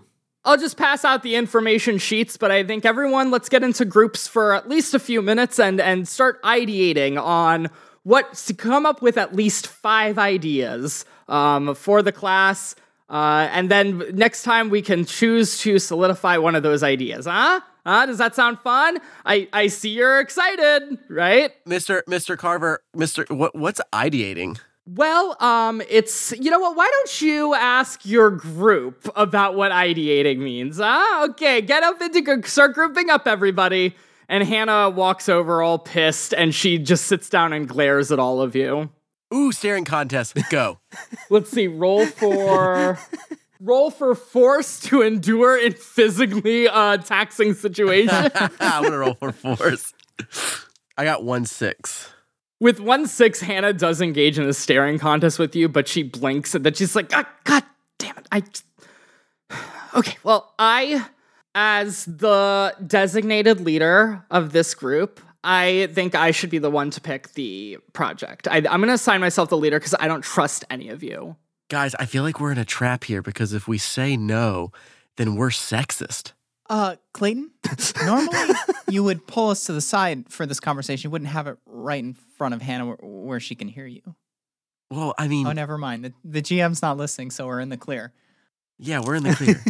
[0.44, 4.26] I'll just pass out the information sheets, but I think everyone let's get into groups
[4.26, 7.68] for at least a few minutes and and start ideating on
[8.04, 12.74] what to come up with at least five ideas um, for the class.
[13.10, 17.26] Uh, and then next time we can choose to solidify one of those ideas.
[17.26, 17.60] Huh?
[17.84, 18.06] Huh?
[18.06, 18.98] Does that sound fun?
[19.24, 21.52] I, I see you're excited, right?
[21.66, 22.02] Mr.
[22.04, 22.36] Mr.
[22.36, 23.28] Carver, Mr.
[23.34, 24.58] What what's ideating?
[24.94, 26.74] Well, um, it's you know what?
[26.74, 30.80] Why don't you ask your group about what ideating means?
[30.80, 33.94] Ah, okay, get up into start grouping up, everybody.
[34.30, 38.40] And Hannah walks over all pissed, and she just sits down and glares at all
[38.40, 38.88] of you.
[39.32, 40.38] Ooh, staring contest.
[40.48, 40.78] Go.
[41.30, 42.98] Let's see, roll for
[43.60, 48.30] roll for force to endure in physically uh, taxing situation.
[48.60, 49.92] I'm going to roll for force.
[50.96, 52.10] I got one six.
[52.60, 56.54] With one six, Hannah does engage in a staring contest with you, but she blinks
[56.54, 57.64] and then she's like, God, God
[57.98, 58.26] damn it.
[58.32, 58.42] I.
[59.94, 61.06] Okay, well, I,
[61.54, 67.00] as the designated leader of this group, I think I should be the one to
[67.00, 68.46] pick the project.
[68.48, 71.36] I, I'm going to assign myself the leader because I don't trust any of you.
[71.70, 74.72] Guys, I feel like we're in a trap here because if we say no,
[75.16, 76.32] then we're sexist.
[76.68, 77.50] Uh, Clayton,
[78.04, 78.36] normally
[78.88, 81.08] you would pull us to the side for this conversation.
[81.08, 84.02] You wouldn't have it right in front of Hannah where, where she can hear you.
[84.90, 86.04] Well, I mean, Oh, never mind.
[86.04, 88.12] The, the GM's not listening, so we're in the clear.
[88.78, 89.62] yeah, we're in the clear.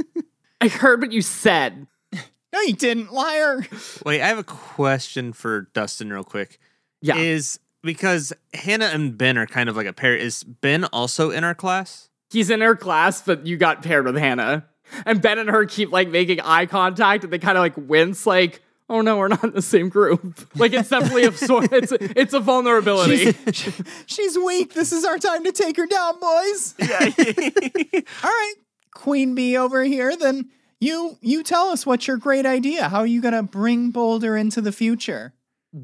[0.60, 1.86] I heard what you said.
[2.12, 3.66] No, you didn't, liar.
[4.06, 6.58] Wait, I have a question for Dustin, real quick.
[7.02, 7.16] Yeah.
[7.16, 10.14] Is because Hannah and Ben are kind of like a pair.
[10.16, 12.08] Is Ben also in our class?
[12.30, 14.66] He's in her class, but you got paired with Hannah.
[15.06, 18.26] And Ben and her keep like making eye contact and they kind of like wince,
[18.26, 20.48] like, oh no, we're not in the same group.
[20.56, 23.32] Like it's definitely a sort it's it's a vulnerability.
[23.52, 24.74] She's, she's weak.
[24.74, 26.74] This is our time to take her down, boys.
[26.78, 27.10] yeah.
[28.22, 28.54] All right,
[28.94, 30.16] Queen Bee over here.
[30.16, 32.88] Then you you tell us what's your great idea.
[32.88, 35.32] How are you gonna bring Boulder into the future?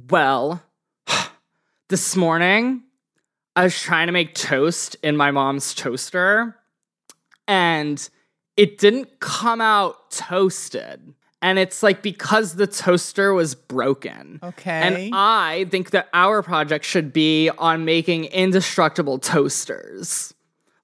[0.08, 0.62] well,
[1.88, 2.82] this morning
[3.56, 6.56] I was trying to make toast in my mom's toaster
[7.48, 8.08] and
[8.60, 11.14] it didn't come out toasted.
[11.40, 14.38] And it's like because the toaster was broken.
[14.42, 14.70] Okay.
[14.70, 20.34] And I think that our project should be on making indestructible toasters.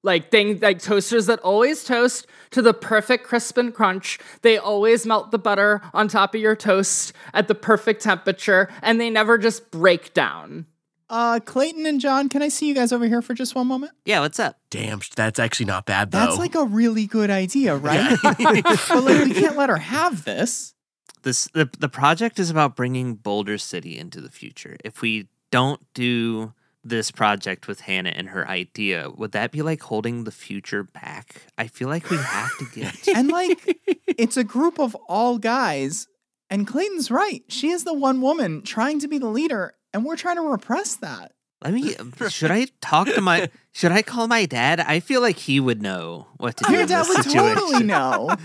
[0.02, 4.18] Like things like toasters that always toast to the perfect crisp and crunch.
[4.40, 8.98] They always melt the butter on top of your toast at the perfect temperature and
[8.98, 10.64] they never just break down.
[11.08, 13.92] Uh, Clayton and John, can I see you guys over here for just one moment?
[14.04, 14.58] Yeah, what's up?
[14.70, 16.18] Damn, that's actually not bad though.
[16.18, 18.16] That's like a really good idea, right?
[18.22, 20.74] but like, we can't let her have this.
[21.22, 24.76] This the the project is about bringing Boulder City into the future.
[24.84, 26.52] If we don't do
[26.82, 31.42] this project with Hannah and her idea, would that be like holding the future back?
[31.58, 33.08] I feel like we have to get.
[33.16, 36.08] And like, it's a group of all guys.
[36.48, 37.42] And Clayton's right.
[37.48, 40.96] She is the one woman trying to be the leader, and we're trying to repress
[40.96, 41.32] that.
[41.64, 41.94] Let me.
[42.28, 43.48] Should I talk to my?
[43.72, 44.80] Should I call my dad?
[44.80, 47.54] I feel like he would know what to do Your in dad this would situation.
[47.56, 48.36] totally know.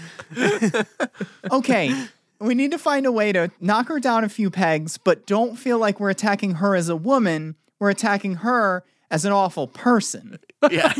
[1.51, 1.93] okay,
[2.39, 5.55] we need to find a way to knock her down a few pegs, but don't
[5.57, 7.55] feel like we're attacking her as a woman.
[7.79, 10.39] We're attacking her as an awful person.
[10.69, 10.93] yeah.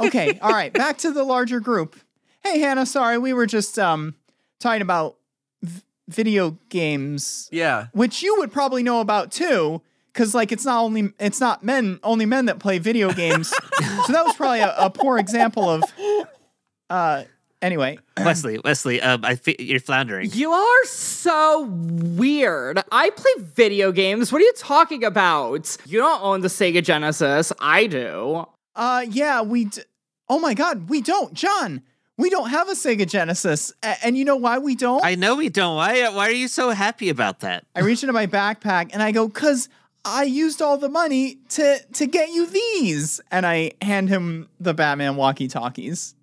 [0.00, 1.94] Okay, all right, back to the larger group.
[2.42, 4.14] Hey, Hannah, sorry, we were just um
[4.58, 5.16] talking about
[5.62, 7.86] v- video games, yeah.
[7.92, 9.82] which you would probably know about too,
[10.12, 13.48] because like it's not only it's not men only men that play video games.
[13.48, 15.84] so that was probably a, a poor example of.
[16.90, 17.24] Uh,
[17.60, 20.30] anyway, Wesley, Wesley, um, I fe- you're floundering.
[20.32, 22.82] You are so weird.
[22.90, 24.32] I play video games.
[24.32, 25.76] What are you talking about?
[25.84, 27.52] You don't own the Sega Genesis.
[27.60, 28.46] I do.
[28.74, 29.66] Uh, yeah, we.
[29.66, 29.82] D-
[30.28, 31.82] oh my God, we don't, John.
[32.18, 35.02] We don't have a Sega Genesis, A- and you know why we don't?
[35.04, 35.76] I know we don't.
[35.76, 36.08] Why?
[36.10, 37.64] Why are you so happy about that?
[37.74, 39.68] I reach into my backpack and I go, "Cause
[40.04, 44.74] I used all the money to to get you these," and I hand him the
[44.74, 46.14] Batman walkie-talkies.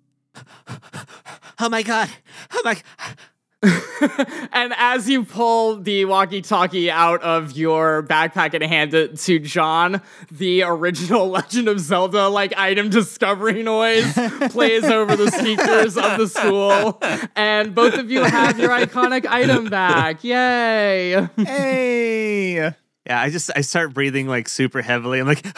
[1.58, 2.10] Oh my god!
[2.52, 2.76] Oh my!
[4.52, 9.38] And as you pull the walkie talkie out of your backpack and hand it to
[9.38, 14.12] John, the original Legend of Zelda like item discovery noise
[14.50, 17.00] plays over the speakers of the school.
[17.34, 20.22] And both of you have your iconic item back.
[20.24, 21.26] Yay!
[21.36, 22.54] Hey,
[23.06, 25.20] Yeah, I just I start breathing like super heavily.
[25.20, 25.46] I'm like,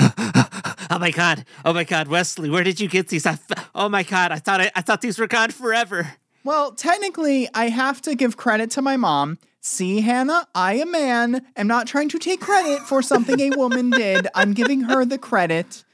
[0.90, 3.26] oh my god, oh my god, Wesley, where did you get these?
[3.74, 6.12] Oh my god, I thought I, I thought these were gone forever.
[6.48, 9.36] Well, technically, I have to give credit to my mom.
[9.60, 13.90] See, Hannah, I, a man, am not trying to take credit for something a woman
[13.90, 14.28] did.
[14.34, 15.84] I'm giving her the credit.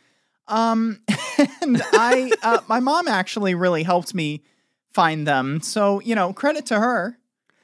[0.46, 1.00] Um,
[1.60, 4.44] and I, uh, my mom actually really helped me
[4.92, 5.60] find them.
[5.60, 7.18] So, you know, credit to her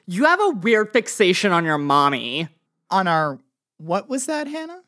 [0.05, 2.49] You have a weird fixation on your mommy.
[2.89, 3.39] on our,
[3.77, 4.81] what was that, Hannah?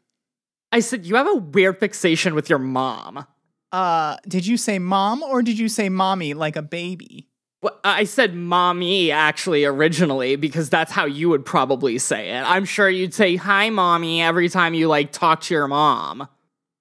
[0.73, 3.25] I said, you have a weird fixation with your mom.
[3.71, 7.29] Uh, did you say mom or did you say mommy like a baby?
[7.63, 12.41] Well, I said mommy actually originally because that's how you would probably say it.
[12.41, 16.27] I'm sure you'd say hi mommy every time you like talk to your mom.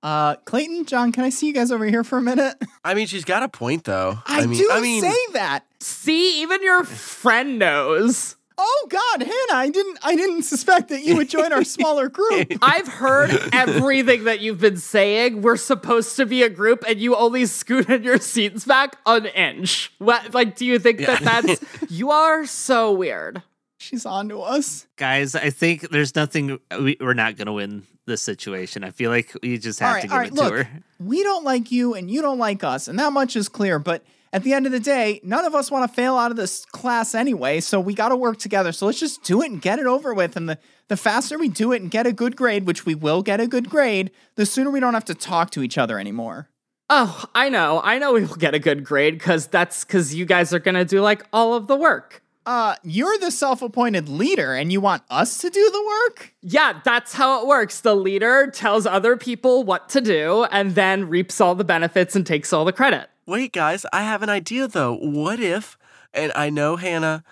[0.03, 2.57] Uh, Clayton, John, can I see you guys over here for a minute?
[2.85, 4.19] I mean, she's got a point though.
[4.27, 5.65] I, mean, do I mean, say that.
[5.79, 8.35] See, even your friend knows.
[8.65, 12.47] Oh God, Hannah, I didn't, I didn't suspect that you would join our smaller group.
[12.63, 15.43] I've heard everything that you've been saying.
[15.43, 19.93] We're supposed to be a group, and you only scooted your seats back an inch.
[19.99, 20.33] What?
[20.33, 21.61] Like, do you think that that's?
[21.91, 23.43] you are so weird.
[23.79, 24.87] She's on to us.
[24.95, 28.85] Guys, I think there's nothing we, we're not gonna win this situation.
[28.85, 30.33] I feel like we just have all to give all right.
[30.33, 30.83] it to her.
[31.01, 33.81] we don't like you, and you don't like us, and that much is clear.
[33.81, 36.37] But at the end of the day, none of us want to fail out of
[36.37, 37.61] this class anyway.
[37.61, 38.73] So we got to work together.
[38.73, 40.37] So let's just do it and get it over with.
[40.37, 40.59] And the
[40.89, 43.47] the faster we do it and get a good grade, which we will get a
[43.47, 46.49] good grade, the sooner we don't have to talk to each other anymore.
[46.91, 47.81] Oh, I know.
[47.83, 50.85] I know we will get a good grade because that's because you guys are gonna
[50.85, 52.23] do like all of the work.
[52.45, 56.35] Uh, you're the self-appointed leader, and you want us to do the work?
[56.43, 57.81] Yeah, that's how it works.
[57.81, 62.27] The leader tells other people what to do and then reaps all the benefits and
[62.27, 63.09] takes all the credit.
[63.25, 64.97] Wait, guys, I have an idea though.
[64.97, 65.79] What if,
[66.13, 67.23] and I know Hannah,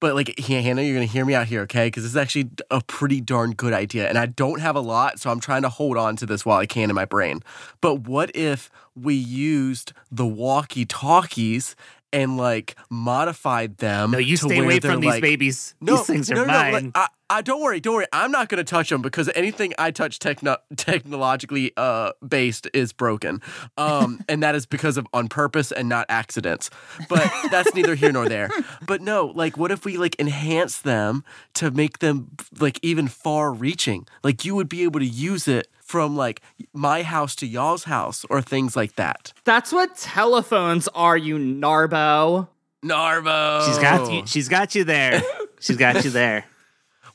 [0.00, 1.86] but like Hannah, you're gonna hear me out here, okay?
[1.86, 5.20] Because this is actually a pretty darn good idea, and I don't have a lot,
[5.20, 7.44] so I'm trying to hold on to this while I can in my brain.
[7.80, 11.76] But what if we used the walkie-talkies
[12.12, 14.10] and like modified them?
[14.12, 15.74] No, you to stay away from these like- babies.
[15.80, 16.72] No, these things are no, no, mine.
[16.72, 18.06] No, like, I, I don't worry, don't worry.
[18.12, 23.42] I'm not gonna touch them because anything I touch techno- technologically uh based is broken.
[23.76, 26.70] Um, and that is because of on purpose and not accidents.
[27.08, 28.50] But that's neither here nor there.
[28.86, 33.52] But no, like, what if we like enhance them to make them like even far
[33.52, 34.06] reaching?
[34.22, 36.42] Like, you would be able to use it from like
[36.74, 39.32] my house to y'all's house or things like that.
[39.44, 42.48] That's what telephones are, you narbo.
[42.84, 43.66] Narbo.
[43.66, 44.26] she's got you.
[44.26, 45.22] She's got you there.
[45.60, 46.44] She's got you there.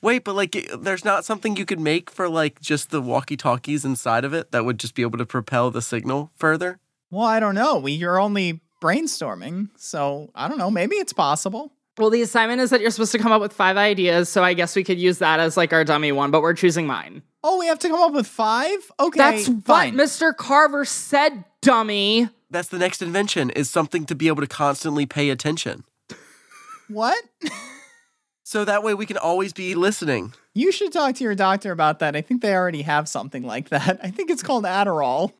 [0.01, 4.25] Wait, but like, there's not something you could make for like just the walkie-talkies inside
[4.25, 6.79] of it that would just be able to propel the signal further.
[7.11, 7.77] Well, I don't know.
[7.77, 10.71] We you're only brainstorming, so I don't know.
[10.71, 11.71] Maybe it's possible.
[12.01, 14.55] Well, the assignment is that you're supposed to come up with five ideas, so I
[14.55, 17.21] guess we could use that as like our dummy one, but we're choosing mine.
[17.43, 18.79] Oh, we have to come up with five.
[18.99, 19.95] Okay, That's fine.
[19.95, 20.35] what Mr.
[20.35, 22.27] Carver said, dummy.
[22.49, 25.83] That's the next invention is something to be able to constantly pay attention.
[26.87, 27.23] what?
[28.43, 30.33] So that way we can always be listening.
[30.53, 32.17] You should talk to your doctor about that.
[32.17, 34.01] I think they already have something like that.
[34.03, 35.31] I think it's called Adderall.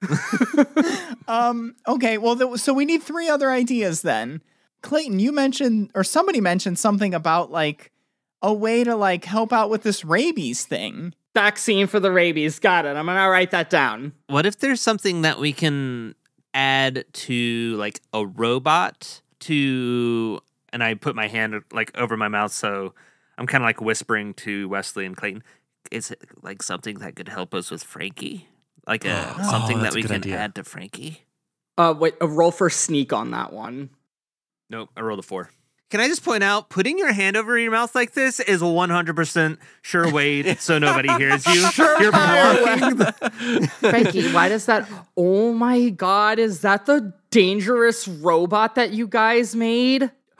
[1.27, 4.41] um, okay, well, th- so we need three other ideas then.
[4.81, 7.91] Clayton, you mentioned, or somebody mentioned something about like
[8.41, 11.13] a way to like help out with this rabies thing.
[11.33, 12.59] Vaccine for the rabies.
[12.59, 12.95] Got it.
[12.97, 14.13] I'm gonna write that down.
[14.27, 16.15] What if there's something that we can
[16.53, 20.39] add to like a robot to
[20.73, 22.93] and I put my hand like over my mouth so
[23.37, 25.43] I'm kind of like whispering to Wesley and Clayton.
[25.91, 28.47] Is it like something that could help us with Frankie?
[28.85, 30.37] Like a Oh, something that that's a we can idea.
[30.37, 31.23] add to Frankie?
[31.77, 33.89] Uh, wait, a roll for sneak on that one.
[34.71, 35.49] Nope, I rolled a four.
[35.89, 39.57] Can I just point out, putting your hand over your mouth like this is 100%
[39.81, 41.67] sure way so nobody hears you.
[41.99, 44.87] You're blocking the- Frankie, why does that?
[45.17, 50.09] Oh my god, is that the dangerous robot that you guys made?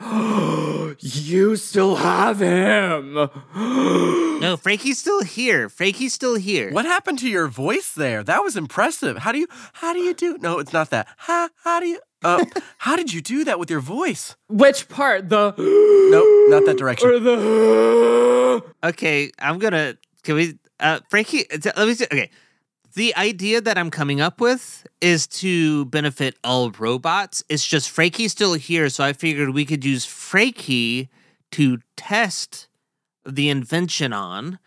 [1.00, 3.28] you still have him.
[4.42, 5.68] No, Frankie's still here.
[5.68, 6.72] Frankie's still here.
[6.72, 8.24] What happened to your voice there?
[8.24, 9.18] That was impressive.
[9.18, 10.36] How do you how do you do?
[10.40, 11.06] No, it's not that.
[11.16, 12.44] How how do you uh
[12.78, 14.36] how did you do that with your voice?
[14.48, 15.28] Which part?
[15.28, 15.54] The
[16.10, 17.08] Nope, not that direction.
[17.08, 19.96] or the Okay, I'm gonna.
[20.22, 21.44] Can we, uh, Frankie?
[21.50, 22.04] Let me see.
[22.04, 22.30] Okay,
[22.94, 27.42] the idea that I'm coming up with is to benefit all robots.
[27.48, 31.08] It's just Frankie's still here, so I figured we could use Frankie
[31.52, 32.68] to test
[33.26, 34.58] the invention on.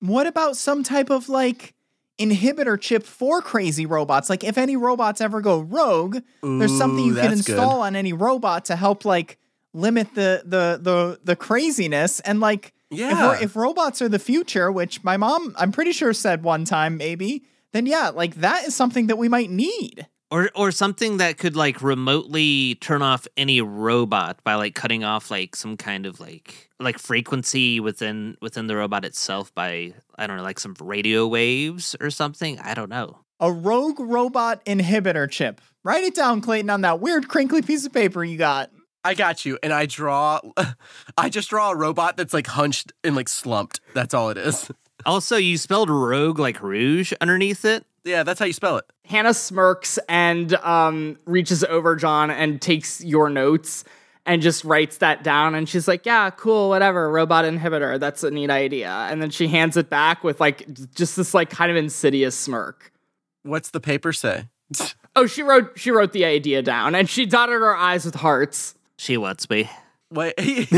[0.00, 1.74] What about some type of like
[2.20, 4.28] inhibitor chip for crazy robots?
[4.30, 7.56] Like if any robots ever go rogue, there's something you can that's good.
[7.56, 9.38] install on any robot to help like
[9.72, 13.28] limit the the the the craziness and like Yeah.
[13.28, 16.96] we're, if robots are the future, which my mom I'm pretty sure said one time
[16.96, 20.06] maybe, then yeah, like that is something that we might need.
[20.32, 25.28] Or, or something that could like remotely turn off any robot by like cutting off
[25.28, 30.36] like some kind of like like frequency within within the robot itself by I don't
[30.36, 33.18] know like some radio waves or something I don't know.
[33.40, 35.60] A rogue robot inhibitor chip.
[35.82, 38.70] Write it down, Clayton, on that weird crinkly piece of paper you got.
[39.02, 39.58] I got you.
[39.62, 40.40] And I draw
[41.18, 43.80] I just draw a robot that's like hunched and like slumped.
[43.94, 44.70] That's all it is.
[45.06, 47.86] Also, you spelled rogue like rouge underneath it.
[48.04, 48.84] Yeah, that's how you spell it.
[49.10, 53.82] Hannah smirks and um, reaches over John and takes your notes
[54.24, 55.56] and just writes that down.
[55.56, 57.10] And she's like, "Yeah, cool, whatever.
[57.10, 57.98] Robot inhibitor.
[57.98, 61.50] That's a neat idea." And then she hands it back with like just this like
[61.50, 62.92] kind of insidious smirk.
[63.42, 64.44] What's the paper say?
[65.16, 68.76] Oh, she wrote she wrote the idea down and she dotted her eyes with hearts.
[68.96, 69.68] She wants me.
[70.12, 70.34] Wait.
[70.38, 70.70] Ew,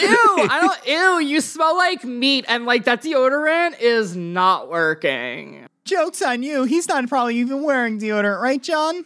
[0.00, 5.66] I don't ew, you smell like meat and like that deodorant is not working.
[5.84, 6.64] Joke's on you.
[6.64, 9.04] He's not probably even wearing deodorant, right, John?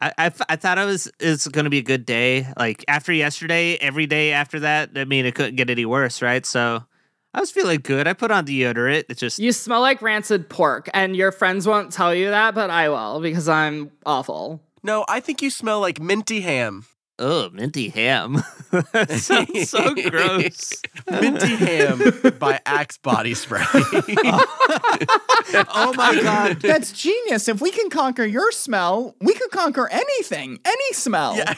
[0.00, 2.46] I I thought it was it's going to be a good day.
[2.58, 6.44] Like after yesterday, every day after that, I mean, it couldn't get any worse, right?
[6.44, 6.84] So
[7.32, 8.06] I was feeling good.
[8.06, 9.04] I put on deodorant.
[9.08, 12.68] It just You smell like rancid pork, and your friends won't tell you that, but
[12.68, 14.60] I will because I'm awful.
[14.82, 16.84] no, I think you smell like minty ham.
[17.18, 18.42] Oh minty ham.
[18.70, 20.82] that sounds so gross.
[21.10, 22.00] Minty ham
[22.38, 23.64] by Axe Body Spray.
[25.72, 26.60] oh my god.
[26.60, 27.48] That's genius.
[27.48, 31.36] If we can conquer your smell, we could conquer anything, any smell.
[31.36, 31.54] Yeah.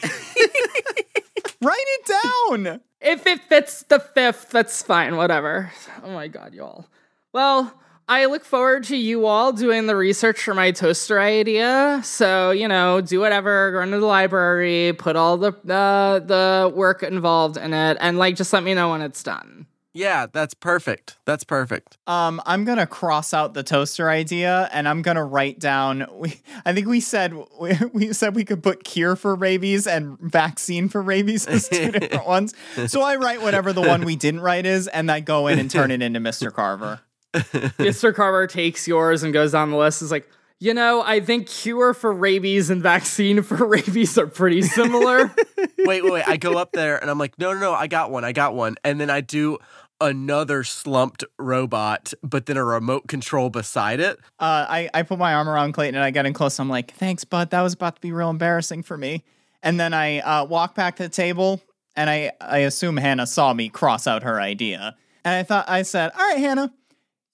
[1.61, 2.79] Write it down.
[3.01, 5.71] If it fits the fifth, that's fine, whatever.
[6.03, 6.85] Oh my god, y'all.
[7.33, 7.73] Well,
[8.09, 12.01] I look forward to you all doing the research for my toaster idea.
[12.03, 17.03] So, you know, do whatever, go into the library, put all the uh, the work
[17.03, 19.67] involved in it, and like just let me know when it's done.
[19.93, 21.17] yeah, that's perfect.
[21.25, 21.97] That's perfect.
[22.07, 26.07] Um, I'm gonna cross out the toaster idea, and I'm gonna write down.
[26.11, 30.17] We, I think we said we, we said we could put cure for rabies and
[30.19, 32.53] vaccine for rabies as two different ones.
[32.87, 35.69] So I write whatever the one we didn't write is, and I go in and
[35.69, 36.51] turn it into Mr.
[36.51, 37.01] Carver.
[37.33, 38.13] Mr.
[38.13, 40.01] Carver takes yours and goes down the list.
[40.01, 44.61] Is like, you know, I think cure for rabies and vaccine for rabies are pretty
[44.61, 45.33] similar.
[45.85, 46.27] Wait, wait, wait.
[46.27, 48.25] I go up there and I'm like, no, no, no, I got one.
[48.25, 48.75] I got one.
[48.83, 49.57] And then I do
[50.01, 54.19] another slumped robot, but then a remote control beside it.
[54.39, 56.59] Uh, I I put my arm around Clayton and I get in close.
[56.59, 57.49] I'm like, thanks, bud.
[57.51, 59.23] That was about to be real embarrassing for me.
[59.63, 61.61] And then I uh, walk back to the table,
[61.95, 64.95] and I I assume Hannah saw me cross out her idea.
[65.25, 66.73] And I thought I said, "All right, Hannah,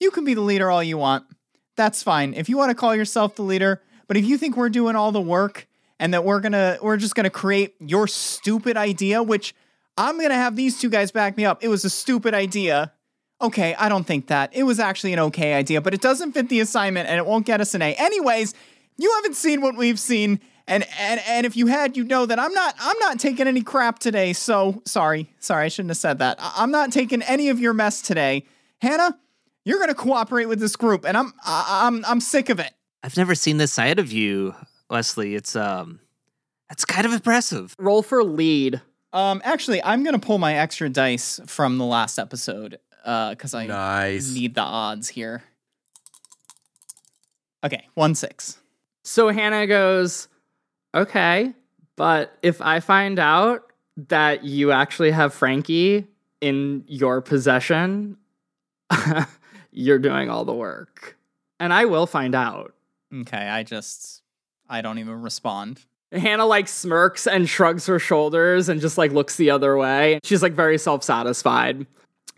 [0.00, 1.24] you can be the leader all you want.
[1.76, 2.34] That's fine.
[2.34, 5.12] If you want to call yourself the leader, but if you think we're doing all
[5.12, 5.66] the work
[5.98, 9.54] and that we're to we're just to create your stupid idea, which
[9.96, 11.62] I'm to have these two guys back me up.
[11.62, 12.92] It was a stupid idea.
[13.40, 14.54] Okay, I don't think that.
[14.54, 17.46] It was actually an okay idea, but it doesn't fit the assignment and it won't
[17.46, 17.94] get us an A.
[17.94, 18.54] Anyways,
[18.96, 22.38] you haven't seen what we've seen and and and if you had, you know that
[22.38, 24.32] I'm not I'm not taking any crap today.
[24.32, 26.38] So sorry, sorry, I shouldn't have said that.
[26.40, 28.44] I'm not taking any of your mess today,
[28.80, 29.18] Hannah.
[29.66, 32.72] You're gonna cooperate with this group, and I'm I- I'm I'm sick of it.
[33.02, 34.54] I've never seen this side of you,
[34.88, 35.34] Wesley.
[35.34, 35.98] It's um,
[36.70, 37.74] it's kind of impressive.
[37.78, 38.80] Roll for lead.
[39.12, 43.66] Um, actually, I'm gonna pull my extra dice from the last episode, uh, because I
[43.66, 44.32] Nice.
[44.32, 45.42] need the odds here.
[47.64, 48.58] Okay, one six.
[49.02, 50.28] So Hannah goes,
[50.94, 51.54] Okay,
[51.96, 53.72] but if I find out
[54.08, 56.06] that you actually have Frankie
[56.40, 58.16] in your possession,
[59.76, 61.16] you're doing all the work.
[61.60, 62.74] And I will find out.
[63.14, 64.22] Okay, I just
[64.68, 65.84] I don't even respond.
[66.10, 70.18] Hannah like smirks and shrugs her shoulders and just like looks the other way.
[70.24, 71.86] She's like very self-satisfied.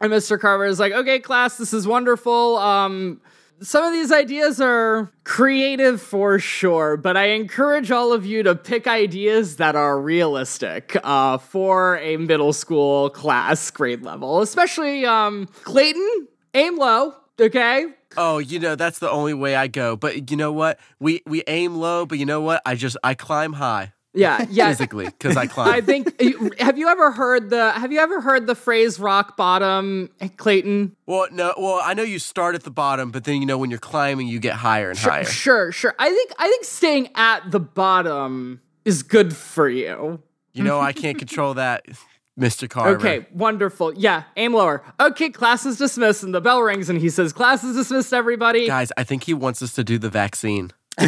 [0.01, 0.39] And Mr.
[0.39, 2.59] Carver is like, "Okay, class, this is wonderful.
[2.59, 3.20] Um
[3.61, 8.55] some of these ideas are creative for sure, but I encourage all of you to
[8.55, 15.49] pick ideas that are realistic uh, for a middle school class grade level, especially um,
[15.64, 16.28] Clayton.
[16.55, 17.86] Aim low, okay?
[18.16, 19.97] Oh, you know that's the only way I go.
[19.97, 20.78] But you know what?
[20.99, 22.62] We we aim low, but you know what?
[22.66, 24.68] I just I climb high Yeah, yeah.
[24.68, 25.68] physically because I climb.
[25.68, 26.20] I think.
[26.61, 30.97] Have you ever heard the Have you ever heard the phrase "rock bottom," eh, Clayton?
[31.07, 33.70] well, no, well I know you start at the bottom, but then you know when
[33.70, 35.24] you're climbing, you get higher and Sure, higher.
[35.24, 35.95] sure, sure.
[35.99, 40.22] I think I think staying at the bottom is good for you.
[40.55, 41.84] You know I can't control that,
[42.39, 42.68] Mr.
[42.70, 42.97] Carver.
[42.99, 43.93] Okay, wonderful.
[43.95, 44.82] Yeah, aim lower.
[45.01, 48.66] Okay, class is dismissed, and the bell rings, and he says, "Class is dismissed, everybody."
[48.66, 50.70] guys, I think he wants us to do the vaccine.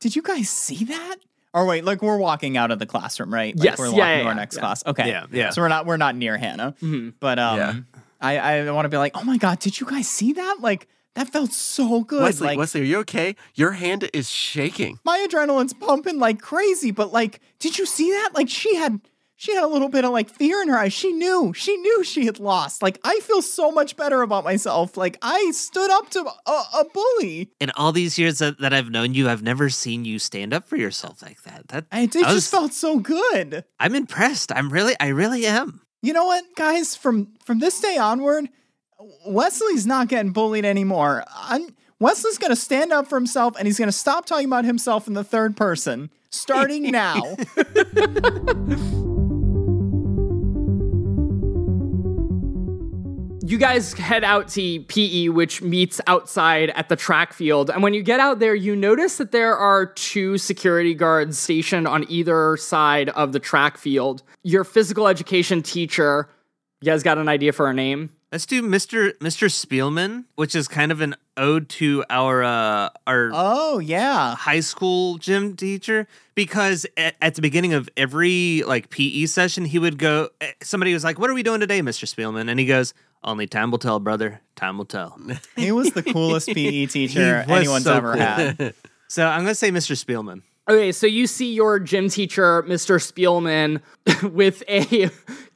[0.00, 1.16] Did you guys see that?
[1.54, 3.54] Or wait, like we're walking out of the classroom, right?
[3.54, 4.60] Like Yes, we're walking yeah, to our next yeah.
[4.60, 4.84] class.
[4.86, 5.08] Okay.
[5.08, 5.50] Yeah, yeah.
[5.50, 6.74] So we're not we're not near Hannah.
[6.80, 7.14] Mhm.
[7.20, 7.74] But um Yeah.
[8.20, 10.56] I, I want to be like, oh my god, did you guys see that?
[10.60, 12.22] Like that felt so good.
[12.22, 13.36] Wesley, like Wesley, are you okay?
[13.54, 14.98] Your hand is shaking.
[15.04, 18.30] my adrenaline's pumping like crazy, but like, did you see that?
[18.34, 19.00] Like she had
[19.42, 20.92] she had a little bit of like fear in her eyes.
[20.92, 22.80] She knew, she knew she had lost.
[22.80, 24.96] Like I feel so much better about myself.
[24.96, 27.50] Like I stood up to a, a bully.
[27.60, 30.68] In all these years that, that I've known you, I've never seen you stand up
[30.68, 31.68] for yourself like that.
[31.68, 33.64] That I, it I just felt so good.
[33.80, 34.52] I'm impressed.
[34.52, 35.80] I'm really, I really am.
[36.02, 36.94] You know what, guys?
[36.94, 38.48] From from this day onward,
[39.26, 41.24] Wesley's not getting bullied anymore.
[41.34, 45.14] I'm, Wesley's gonna stand up for himself, and he's gonna stop talking about himself in
[45.14, 47.14] the third person, starting now.
[53.52, 57.70] you guys head out to PE, which meets outside at the track field.
[57.70, 61.86] And when you get out there, you notice that there are two security guards stationed
[61.86, 64.22] on either side of the track field.
[64.42, 66.28] Your physical education teacher,
[66.80, 68.10] you guys got an idea for a name?
[68.32, 69.12] Let's do Mr.
[69.18, 69.48] Mr.
[69.50, 75.18] Spielman, which is kind of an ode to our uh, our oh yeah, high school
[75.18, 80.30] gym teacher because at, at the beginning of every like PE session, he would go.
[80.40, 82.06] eh, Somebody was like, "What are we doing today, Mr.
[82.06, 84.40] Spielman?" And he goes, "Only time will tell, brother.
[84.56, 85.20] Time will tell."
[85.56, 88.22] he was the coolest PE teacher anyone's so ever cool.
[88.22, 88.74] had.
[89.08, 89.94] So I'm gonna say Mr.
[89.94, 90.40] Spielman.
[90.70, 92.96] Okay, so you see your gym teacher, Mr.
[92.98, 93.82] Spielman,
[94.32, 95.10] with a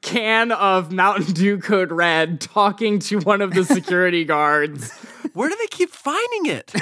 [0.06, 4.92] can of Mountain Dew Code Red talking to one of the security guards.
[5.34, 6.72] Where do they keep finding it?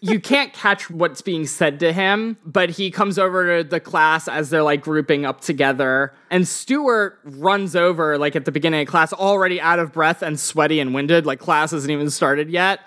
[0.00, 4.28] You can't catch what's being said to him, but he comes over to the class
[4.28, 6.14] as they're like grouping up together.
[6.30, 10.40] And Stuart runs over, like at the beginning of class, already out of breath and
[10.40, 12.80] sweaty and winded, like class hasn't even started yet.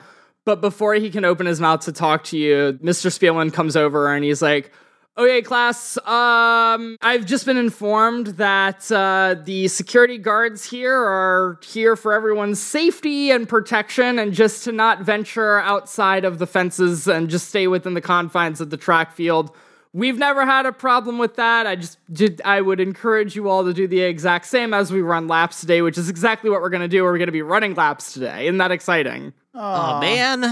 [0.45, 3.11] But before he can open his mouth to talk to you, Mr.
[3.11, 4.71] Spielman comes over and he's like,
[5.17, 5.97] Okay, class.
[6.05, 12.61] Um, I've just been informed that uh, the security guards here are here for everyone's
[12.61, 17.65] safety and protection, and just to not venture outside of the fences and just stay
[17.65, 19.55] within the confines of the track field.
[19.91, 21.65] We've never had a problem with that.
[21.65, 22.39] I just did.
[22.45, 25.81] I would encourage you all to do the exact same as we run laps today,
[25.81, 27.03] which is exactly what we're going to do.
[27.03, 28.45] We're going to be running laps today.
[28.45, 29.33] Isn't that exciting?
[29.55, 30.43] Oh man.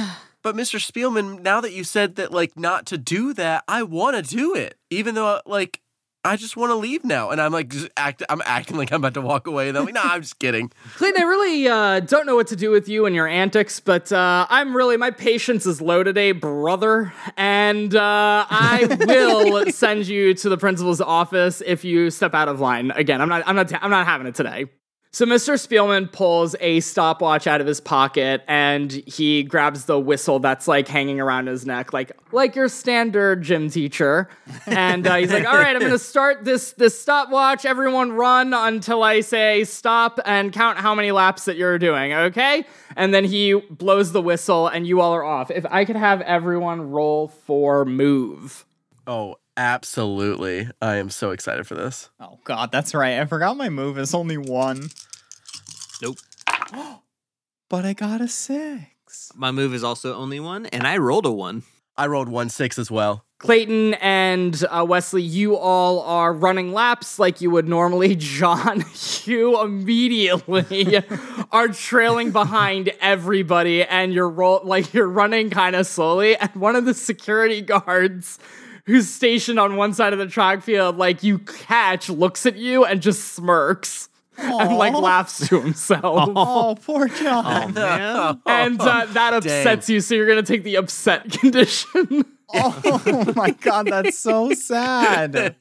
[0.46, 0.80] But Mr.
[0.80, 4.54] Spielman, now that you said that like not to do that, I want to do
[4.54, 4.78] it.
[4.92, 5.82] Even though like
[6.24, 8.22] I just want to leave now, and I'm like act.
[8.30, 10.72] I'm acting like I'm about to walk away, and I'm like, nah, I'm just kidding.
[10.98, 14.12] Clayton, I really uh, don't know what to do with you and your antics, but
[14.12, 20.36] uh, I'm really my patience is low today, brother, and uh, I will send you
[20.36, 23.20] to the principal's office if you step out of line again.
[23.20, 23.42] I'm not.
[23.48, 23.74] I'm not.
[23.84, 24.68] I'm not having it today.
[25.16, 25.54] So Mr.
[25.54, 30.90] Spielman pulls a stopwatch out of his pocket and he grabs the whistle that's like
[30.90, 34.28] hanging around his neck, like like your standard gym teacher.
[34.66, 37.64] And uh, he's like, "All right, I'm gonna start this this stopwatch.
[37.64, 42.12] Everyone, run until I say stop and count how many laps that you're doing.
[42.12, 42.66] Okay?"
[42.98, 45.50] And then he blows the whistle, and you all are off.
[45.50, 48.66] If I could have everyone roll for move.
[49.08, 50.70] Oh, absolutely.
[50.82, 52.10] I am so excited for this.
[52.20, 53.20] Oh god, that's right.
[53.20, 54.90] I forgot my move is only one.
[56.02, 56.18] Nope.
[57.68, 59.32] But I got a six.
[59.36, 61.64] My move is also only one, and I rolled a one.
[61.98, 63.26] I rolled one six as well.
[63.40, 68.16] Clayton and uh, Wesley, you all are running laps like you would normally.
[68.20, 68.86] John,
[69.24, 71.04] you immediately
[71.52, 76.36] are trailing behind everybody, and you're roll like you're running kind of slowly.
[76.38, 78.40] And one of the security guards,
[78.86, 82.86] who's stationed on one side of the track field, like you catch, looks at you
[82.86, 86.30] and just smirks and like laughs to himself.
[86.36, 87.46] Oh, poor John.
[87.46, 88.42] Oh, Man.
[88.46, 92.26] And uh, that upsets you, so you're gonna take the upset condition.
[92.54, 95.56] Oh my god, that's so sad.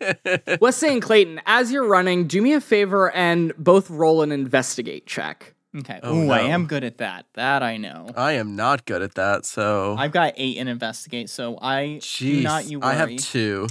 [0.60, 5.06] Wesley and Clayton, as you're running, do me a favor and both roll an investigate
[5.06, 5.53] check.
[5.76, 5.98] Okay.
[6.02, 7.26] Oh, Ooh, I am good at that.
[7.34, 8.08] That I know.
[8.16, 11.98] I am not good at that, so I've got eight in investigate, so I do
[12.00, 12.90] Jeez, not you worry.
[12.90, 13.66] I have two.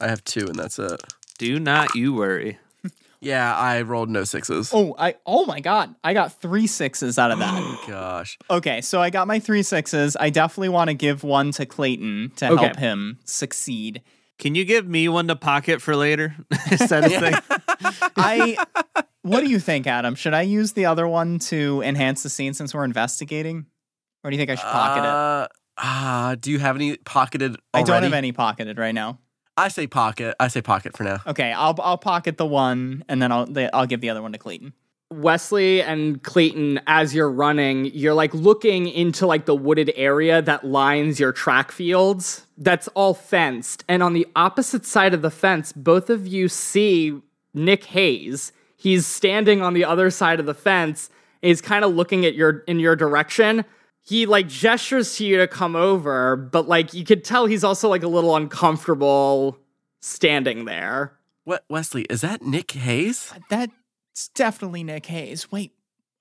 [0.00, 1.02] I have two, and that's it.
[1.38, 2.58] Do not you worry.
[3.20, 4.70] Yeah, I rolled no sixes.
[4.72, 7.52] Oh, I oh my god, I got three sixes out of that.
[7.64, 8.38] Oh, gosh.
[8.48, 10.16] okay, so I got my three sixes.
[10.20, 12.54] I definitely want to give one to Clayton to Okay.
[12.66, 14.02] help him succeed.
[14.38, 16.36] Can you give me one to pocket for later?
[16.70, 18.10] Is that a thing?
[18.16, 18.56] I.
[19.22, 20.14] what do you think, Adam?
[20.14, 23.66] Should I use the other one to enhance the scene since we're investigating,
[24.22, 25.06] or do you think I should pocket it?
[25.06, 29.20] Uh, Ah, do you have any pocketed I don't have any pocketed right now.
[29.56, 30.34] I say pocket.
[30.40, 31.18] I say pocket for now.
[31.26, 34.32] Okay, I'll I'll pocket the one, and then I'll the, I'll give the other one
[34.32, 34.72] to Clayton.
[35.10, 40.64] Wesley and Clayton, as you're running, you're like looking into like the wooded area that
[40.64, 42.46] lines your track fields.
[42.58, 43.84] That's all fenced.
[43.88, 47.20] And on the opposite side of the fence, both of you see
[47.54, 48.52] Nick Hayes.
[48.76, 51.10] He's standing on the other side of the fence.
[51.42, 53.64] And he's kind of looking at your in your direction.
[54.02, 57.88] He like gestures to you to come over, but like you could tell he's also
[57.88, 59.58] like a little uncomfortable
[60.00, 61.18] standing there.
[61.44, 62.02] What Wesley?
[62.04, 63.32] Is that Nick Hayes?
[64.18, 65.52] That's definitely Nick Hayes.
[65.52, 65.70] Wait,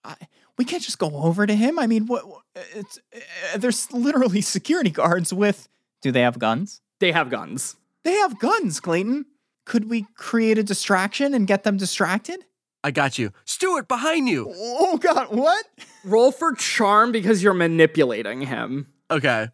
[0.03, 0.13] I,
[0.55, 1.79] we can't just go over to him.
[1.79, 2.27] I mean, what?
[2.27, 2.43] what-
[2.75, 5.67] It's uh, there's literally security guards with.
[6.03, 6.81] Do they have guns?
[6.99, 7.75] They have guns.
[8.03, 9.25] They have guns, Clayton.
[9.65, 12.45] Could we create a distraction and get them distracted?
[12.83, 14.45] I got you, Stuart, behind you.
[14.55, 15.65] Oh God, what?
[16.05, 18.93] Roll for charm because you're manipulating him.
[19.09, 19.47] Okay.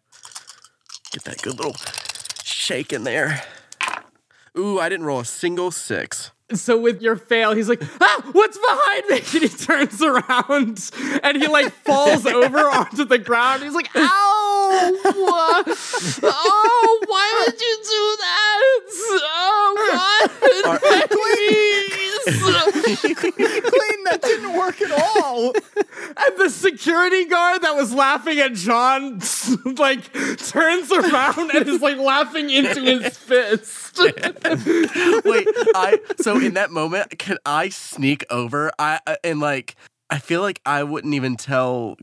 [1.12, 1.76] Get that good little
[2.44, 3.42] shake in there.
[4.58, 6.30] Ooh, I didn't roll a single six.
[6.56, 9.20] So with your fail, he's like, ah, what's behind me?
[9.34, 10.90] And he turns around
[11.22, 13.62] and he like falls over onto the ground.
[13.62, 15.00] He's like, ow!
[16.22, 18.62] oh, why would you do that?
[19.36, 20.28] Oh,
[20.62, 21.10] God.
[21.10, 21.90] Please.
[23.04, 25.52] Clayton, that didn't work at all.
[25.54, 29.20] And the security guard that was laughing at John
[29.78, 33.98] like turns around and is like laughing into his fist.
[33.98, 38.70] Wait, I so in that moment, can I sneak over?
[38.78, 39.76] I I- and like
[40.10, 41.96] I feel like I wouldn't even tell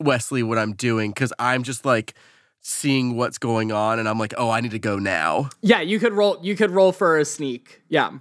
[0.00, 2.14] Wesley what I'm doing because I'm just like
[2.60, 5.50] seeing what's going on, and I'm like, oh, I need to go now.
[5.60, 7.82] yeah, you could roll you could roll for a sneak.
[7.88, 8.12] Yeah.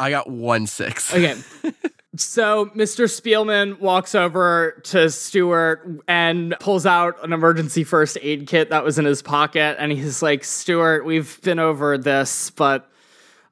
[0.00, 1.12] I got one six.
[1.14, 1.36] Okay.
[2.16, 3.04] So Mr.
[3.04, 8.98] Spielman walks over to Stuart and pulls out an emergency first aid kit that was
[8.98, 12.90] in his pocket, and he's like, "Stuart, we've been over this, but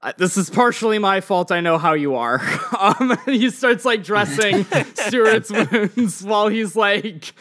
[0.03, 1.53] uh, this is partially my fault.
[1.53, 2.41] I know how you are."
[2.77, 7.33] Um, he starts like dressing Stuart's wounds while he's like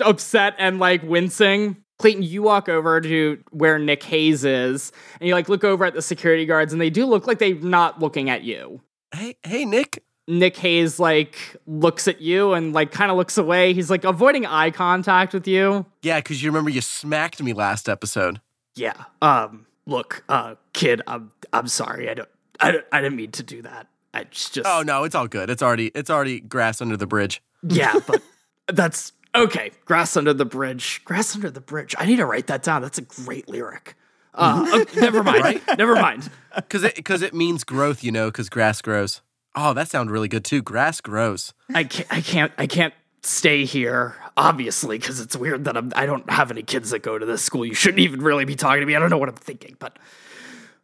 [0.00, 1.76] upset and like wincing.
[1.98, 5.94] Clayton, you walk over to where Nick Hayes is, and you like look over at
[5.94, 8.80] the security guards, and they do look like they're not looking at you.
[9.14, 10.02] Hey, hey, Nick.
[10.28, 13.72] Nick Hayes like looks at you and like kind of looks away.
[13.72, 15.86] He's like avoiding eye contact with you.
[16.02, 18.40] Yeah, because you remember you smacked me last episode.
[18.74, 19.04] Yeah.
[19.22, 19.66] Um.
[19.86, 22.10] Look, uh, kid, I'm I'm sorry.
[22.10, 22.28] I don't
[22.58, 23.86] I don't, I didn't mean to do that.
[24.12, 25.48] I just just Oh no, it's all good.
[25.48, 27.40] It's already it's already grass under the bridge.
[27.62, 28.20] yeah, but
[28.66, 29.70] that's okay.
[29.84, 31.02] Grass under the bridge.
[31.04, 31.94] Grass under the bridge.
[31.98, 32.82] I need to write that down.
[32.82, 33.96] That's a great lyric.
[34.34, 35.62] Uh, okay, never mind.
[35.78, 36.30] Never mind.
[36.56, 39.20] Because it because it means growth, you know, because grass grows.
[39.54, 40.62] Oh, that sounded really good too.
[40.62, 41.52] Grass grows.
[41.74, 42.10] I can't.
[42.10, 42.50] I can't.
[42.56, 44.16] I can't stay here.
[44.38, 45.92] Obviously, because it's weird that I'm.
[45.94, 47.66] I don't have any kids that go to this school.
[47.66, 48.96] You shouldn't even really be talking to me.
[48.96, 49.98] I don't know what I'm thinking, but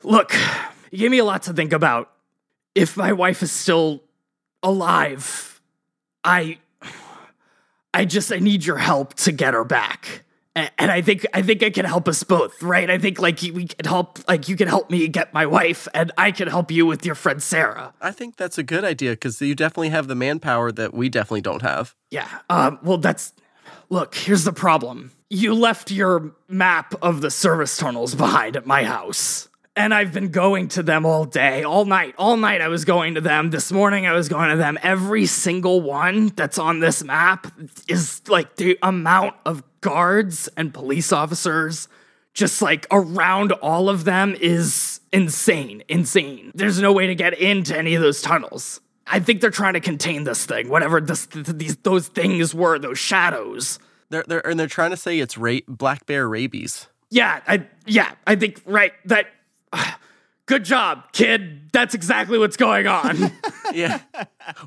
[0.03, 0.35] look,
[0.91, 2.11] you gave me a lot to think about.
[2.75, 4.03] If my wife is still
[4.63, 5.63] alive,
[6.23, 6.59] I
[7.95, 10.25] I just I need your help to get her back.
[10.55, 12.91] And I think I think I can help us both, right?
[12.91, 16.13] I think like we can help like you can help me get my wife and
[16.19, 17.95] I can help you with your friend Sarah.
[18.03, 21.41] I think that's a good idea because you definitely have the manpower that we definitely
[21.41, 21.95] don't have.
[22.11, 22.29] Yeah.
[22.51, 23.33] Um well that's
[23.89, 25.13] look, here's the problem.
[25.31, 29.49] You left your map of the service tunnels behind at my house.
[29.75, 32.15] And I've been going to them all day, all night.
[32.19, 33.51] All night I was going to them.
[33.51, 34.79] This morning I was going to them.
[34.83, 37.47] Every single one that's on this map
[37.89, 41.89] is like the amount of guards and police officers
[42.35, 45.83] just like around all of them is insane.
[45.89, 46.53] Insane.
[46.55, 48.81] There's no way to get into any of those tunnels.
[49.07, 52.55] I think they're trying to contain this thing, whatever this, th- th- these those things
[52.55, 53.79] were, those shadows.
[54.11, 56.87] They're, they're and they're trying to say it's ra- black bear rabies.
[57.11, 59.27] Yeah, I yeah, I think right that.
[60.47, 61.71] good job, kid.
[61.73, 63.33] That's exactly what's going on.
[63.73, 64.01] Yeah.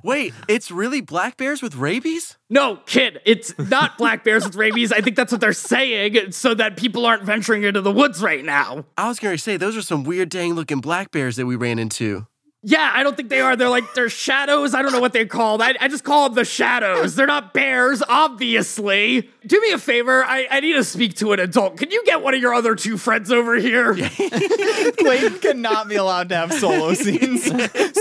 [0.02, 2.38] Wait, it's really black bears with rabies?
[2.50, 4.92] no, kid, it's not black bears with rabies.
[4.92, 8.44] I think that's what they're saying, so that people aren't venturing into the woods right
[8.44, 8.86] now.
[8.98, 11.56] I was going to say those are some weird dang looking black bears that we
[11.56, 12.26] ran into.
[12.68, 13.56] Yeah, I don't think they are.
[13.56, 14.74] They're like they're shadows.
[14.74, 15.62] I don't know what they're called.
[15.62, 17.14] I, I just call them the shadows.
[17.14, 19.30] They're not bears, obviously.
[19.46, 20.26] Do me a favor.
[20.26, 21.78] I, I need to speak to an adult.
[21.78, 23.94] Can you get one of your other two friends over here?
[24.98, 27.44] Clayton cannot be allowed to have solo scenes.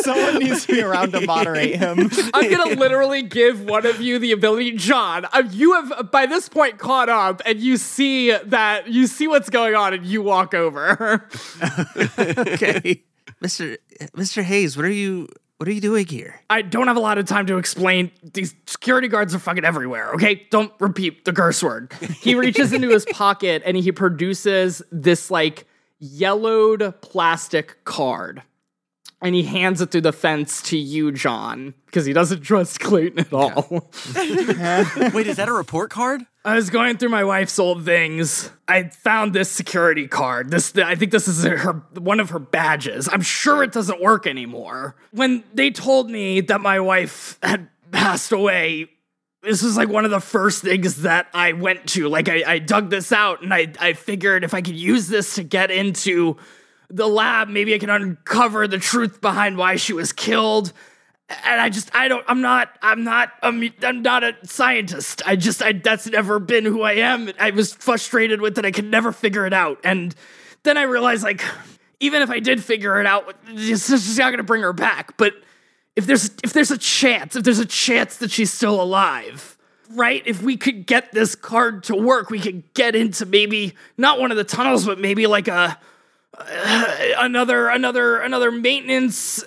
[0.03, 2.09] Someone needs to be around to moderate him.
[2.33, 5.27] I'm gonna literally give one of you the ability, John.
[5.27, 9.51] Uh, you have by this point caught up, and you see that you see what's
[9.51, 11.29] going on, and you walk over.
[12.17, 13.03] Okay,
[13.45, 13.77] Mister
[14.17, 15.29] Mister Hayes, what are you
[15.59, 16.41] what are you doing here?
[16.49, 18.11] I don't have a lot of time to explain.
[18.23, 20.13] These security guards are fucking everywhere.
[20.15, 21.93] Okay, don't repeat the curse word.
[22.23, 25.67] He reaches into his pocket and he produces this like
[25.99, 28.43] yellowed plastic card.
[29.21, 33.21] And he hands it through the fence to you, John, because he doesn't trust Clayton
[33.21, 33.69] at all.
[34.17, 36.23] Wait, is that a report card?
[36.47, 38.51] I was going through my wife's old things.
[38.69, 40.51] I found this security card.
[40.51, 43.09] This, I think this is her one of her badges.
[43.11, 44.95] I'm sure it doesn't work anymore.
[45.11, 48.91] When they told me that my wife had passed away,
[49.43, 52.09] this was like one of the first things that I went to.
[52.11, 55.37] Like I, I dug this out and I, I figured if I could use this
[55.37, 56.37] to get into
[56.91, 60.75] the lab, maybe I can uncover the truth behind why she was killed
[61.29, 65.23] and I just I don't I'm not I'm not I'm, I'm not a scientist.
[65.27, 67.31] I just I that's never been who I am.
[67.39, 68.65] I was frustrated with it.
[68.65, 69.79] I could never figure it out.
[69.85, 70.15] And
[70.65, 71.43] then I realized like
[72.01, 75.17] even if I did figure it out, it's just not going to bring her back.
[75.17, 75.35] But
[75.97, 79.57] if there's if there's a chance, if there's a chance that she's still alive,
[79.91, 80.23] right?
[80.27, 84.31] If we could get this card to work, we could get into maybe not one
[84.31, 85.79] of the tunnels, but maybe like a
[87.19, 89.43] another another another maintenance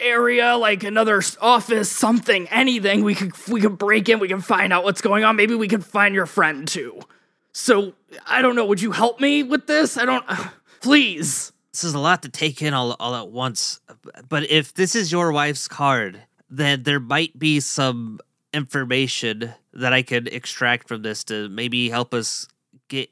[0.00, 3.04] area like another office something anything.
[3.04, 5.36] We could we could break in we can find out what's going on.
[5.36, 7.00] Maybe we can find your friend too.
[7.52, 7.92] So
[8.26, 8.64] i don't know.
[8.66, 9.96] Would you help me with this?
[9.96, 10.24] I don't
[10.80, 11.52] please.
[11.72, 13.80] This is a lot to take in all all at once.
[14.28, 18.20] But if this is your wife's card, then there might be some
[18.52, 22.46] information that I could extract from this to maybe help us
[22.88, 23.10] get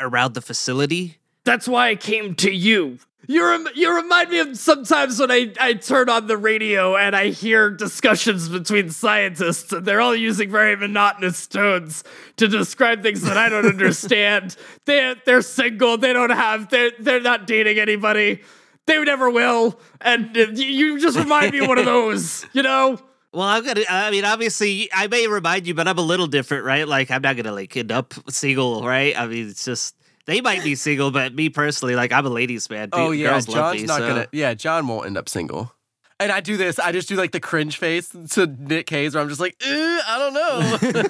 [0.00, 1.19] around the facility.
[1.50, 2.98] That's why i came to you
[3.30, 7.14] you, rem- you remind me of sometimes when I, I turn on the radio and
[7.14, 12.02] I hear discussions between scientists and they're all using very monotonous tones
[12.38, 14.56] to describe things that I don't understand.
[14.84, 15.96] They they're single.
[15.96, 16.70] They don't have.
[16.70, 18.42] They're they're not dating anybody.
[18.86, 19.78] They never will.
[20.00, 22.44] And uh, you, you just remind me of one of those.
[22.52, 22.98] You know.
[23.32, 23.84] Well, I'm gonna.
[23.88, 26.88] I mean, obviously, I may remind you, but I'm a little different, right?
[26.88, 29.16] Like, I'm not gonna like end up single, right?
[29.16, 29.94] I mean, it's just
[30.30, 32.90] they might be single, but me personally, like, I'm a ladies' man.
[32.92, 34.28] Oh yeah, girls love John's me, not so- gonna.
[34.32, 35.74] Yeah, John won't end up single.
[36.20, 36.78] And I do this.
[36.78, 40.00] I just do like the cringe face to Nick Hayes, where I'm just like, "Uh,
[40.06, 41.08] I don't know.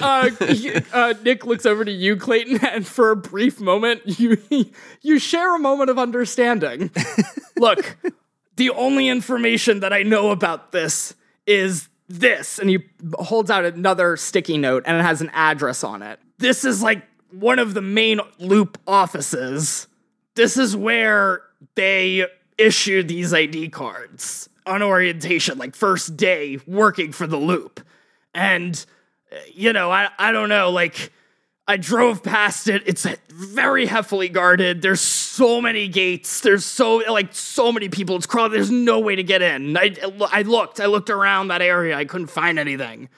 [0.00, 0.30] uh,
[0.92, 4.36] uh, Nick looks over to you, Clayton, and for a brief moment, you
[5.02, 6.90] you share a moment of understanding.
[7.56, 7.96] Look,
[8.56, 11.14] the only information that I know about this
[11.46, 12.80] is this, and he
[13.14, 16.18] holds out another sticky note, and it has an address on it.
[16.42, 19.86] This is like one of the main loop offices.
[20.34, 21.42] This is where
[21.76, 22.26] they
[22.58, 27.80] issue these ID cards on orientation, like first day working for the loop.
[28.34, 28.84] And
[29.54, 31.12] you know, I I don't know, like
[31.68, 32.82] I drove past it.
[32.86, 34.82] It's very heavily guarded.
[34.82, 36.40] There's so many gates.
[36.40, 38.16] There's so like so many people.
[38.16, 38.56] It's crowded.
[38.56, 39.76] There's no way to get in.
[39.76, 39.94] I
[40.32, 40.80] I looked.
[40.80, 41.96] I looked around that area.
[41.96, 43.10] I couldn't find anything.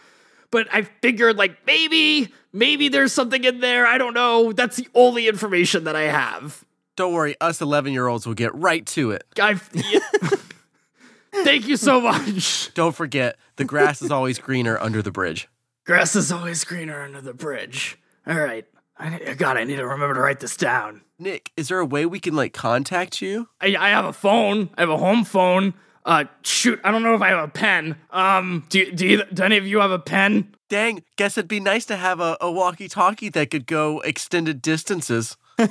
[0.54, 3.88] But I figured like maybe maybe there's something in there.
[3.88, 4.52] I don't know.
[4.52, 6.64] That's the only information that I have.
[6.94, 9.24] don't worry, us 11 year olds will get right to it.
[9.42, 9.54] I
[11.42, 12.72] Thank you so much.
[12.74, 15.48] Don't forget, the grass is always greener under the bridge.
[15.84, 17.98] Grass is always greener under the bridge.
[18.24, 18.64] All right.
[18.96, 21.00] I, God, I need to remember to write this down.
[21.18, 23.48] Nick, is there a way we can like contact you?
[23.60, 24.70] I, I have a phone.
[24.78, 25.74] I have a home phone.
[26.04, 27.96] Uh, shoot, I don't know if I have a pen.
[28.10, 30.54] Um, do do, you, do any of you have a pen?
[30.68, 35.36] Dang, guess it'd be nice to have a, a walkie-talkie that could go extended distances.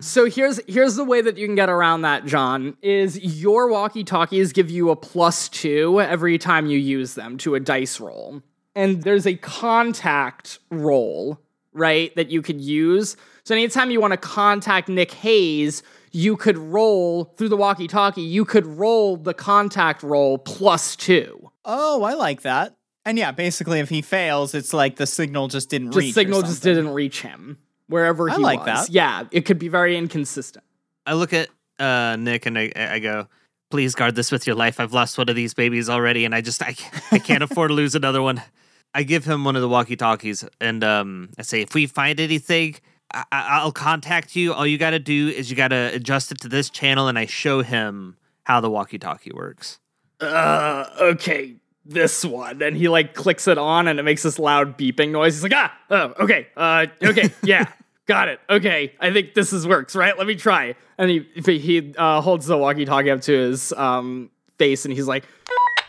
[0.00, 2.76] So here's here's the way that you can get around that, John.
[2.82, 7.60] Is your walkie-talkies give you a plus two every time you use them to a
[7.60, 8.42] dice roll,
[8.74, 11.40] and there's a contact roll
[11.72, 13.16] right that you could use.
[13.44, 15.82] So anytime you want to contact Nick Hayes,
[16.16, 18.22] you could roll through the walkie-talkie.
[18.22, 21.50] You could roll the contact roll plus two.
[21.62, 22.74] Oh, I like that.
[23.04, 26.10] And yeah, basically, if he fails, it's like the signal just didn't The reach.
[26.10, 27.58] or signal just didn't reach him
[27.88, 28.86] wherever I he like was.
[28.86, 28.90] that.
[28.90, 30.64] Yeah, it could be very inconsistent.
[31.04, 31.48] I look at
[31.78, 33.28] uh, Nick and I, I go,
[33.70, 34.80] "Please guard this with your life.
[34.80, 36.74] I've lost one of these babies already, and I just I,
[37.12, 38.42] I can't afford to lose another one."
[38.94, 42.18] I give him one of the walkie talkies, and um, I say, "If we find
[42.18, 42.76] anything,
[43.12, 44.52] I, I- I'll contact you.
[44.52, 47.18] All you got to do is you got to adjust it to this channel." And
[47.18, 49.78] I show him how the walkie talkie works.
[50.20, 52.62] uh, okay, this one.
[52.62, 55.34] And he like clicks it on and it makes this loud beeping noise.
[55.34, 57.66] He's like, ah, oh, okay, uh, okay, yeah,
[58.06, 58.40] got it.
[58.48, 60.16] Okay, I think this is works, right?
[60.16, 60.74] Let me try.
[60.98, 65.06] And he he uh, holds the walkie talkie up to his um face and he's
[65.06, 65.24] like,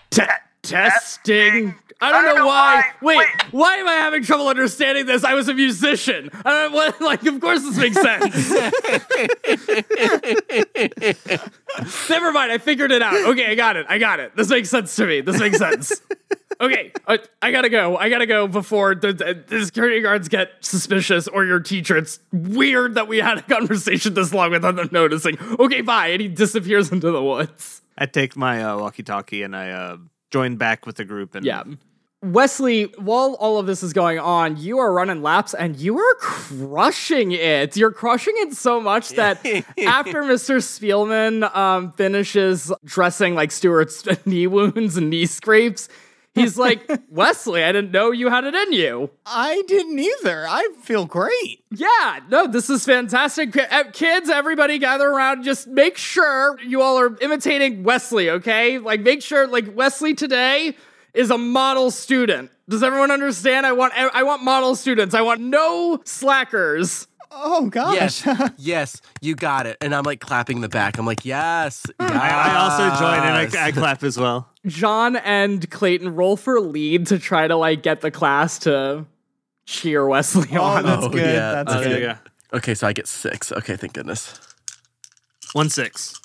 [0.10, 0.24] "Te-
[0.70, 1.76] testing.
[2.00, 2.84] I don't, know, why.
[3.02, 5.24] Wait, why am I having trouble understanding this?
[5.24, 6.30] I was a musician.
[6.46, 7.26] I don't what, like.
[7.26, 8.52] Of course, this makes sense.
[12.10, 12.52] Never mind.
[12.52, 13.16] I figured it out.
[13.30, 13.88] Okay, I got it.
[13.90, 14.36] I got it.
[14.36, 15.22] This makes sense to me.
[15.22, 16.02] This makes sense.
[16.60, 17.98] Okay, I, I gotta go.
[17.98, 21.98] I gotta go before the, the, the security guards get suspicious or your teacher.
[21.98, 25.38] It's weird that we had a conversation this long without them noticing.
[25.60, 26.08] Okay, bye.
[26.08, 27.82] And he disappears into the woods.
[27.98, 29.98] I take my uh, walkie talkie and I uh,
[30.32, 31.36] join back with the group.
[31.36, 31.64] And Yeah.
[32.24, 36.16] Wesley, while all of this is going on, you are running laps and you are
[36.16, 37.78] crushing it.
[37.78, 39.38] You're crushing it so much that
[39.86, 40.58] after Mr.
[40.58, 45.90] Spielman um, finishes dressing like Stewart's knee wounds and knee scrapes,
[46.40, 49.10] he's like, Wesley, I didn't know you had it in you.
[49.26, 50.46] I didn't either.
[50.48, 51.64] I feel great.
[51.72, 53.56] Yeah, no, this is fantastic.
[53.58, 55.44] Uh, Kids, everybody gather around.
[55.44, 58.80] Just make sure you all are imitating Wesley, okay?
[58.80, 60.76] Like, make sure, like, Wesley today
[61.14, 62.52] is a model student.
[62.70, 63.66] Does everyone understand?
[63.66, 65.16] I want, I want model students.
[65.16, 67.08] I want no slackers.
[67.32, 68.26] Oh gosh.
[68.26, 69.78] Yes, yes, you got it.
[69.82, 70.98] And I'm like clapping the back.
[70.98, 71.86] I'm like, yes.
[72.00, 73.56] I, I also join and.
[73.58, 74.50] I, I clap as well.
[74.66, 79.06] John and Clayton roll for lead to try to like get the class to
[79.66, 80.84] cheer Wesley oh, on.
[80.86, 81.22] that's Oh, good.
[81.22, 81.64] yeah.
[81.64, 82.02] That's Oh, good.
[82.02, 82.20] there.
[82.54, 83.52] Okay, so I get six.
[83.52, 84.40] Okay, thank goodness.
[85.54, 86.20] One six.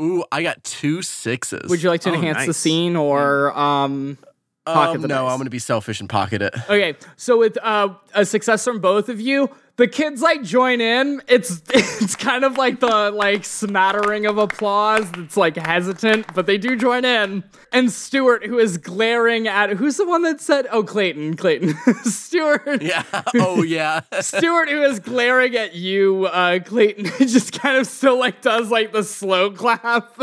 [0.00, 1.70] Ooh, I got two sixes.
[1.70, 4.18] Would you like to Oh, enhance the scene or um?
[4.64, 5.32] Pocket Um, the no, dice?
[5.32, 6.54] I'm gonna be selfish and pocket it.
[6.64, 9.48] Okay, so with uh, a success from both of you,
[9.82, 11.20] the kids like join in.
[11.26, 16.56] It's it's kind of like the like smattering of applause that's like hesitant, but they
[16.56, 17.42] do join in.
[17.72, 21.74] And Stuart, who is glaring at who's the one that said, "Oh, Clayton, Clayton,
[22.04, 23.02] Stuart." Yeah.
[23.34, 24.02] Oh yeah.
[24.20, 28.92] Stuart, who is glaring at you, uh, Clayton, just kind of still like does like
[28.92, 30.16] the slow clap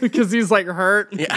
[0.00, 1.12] because he's like hurt.
[1.12, 1.36] yeah.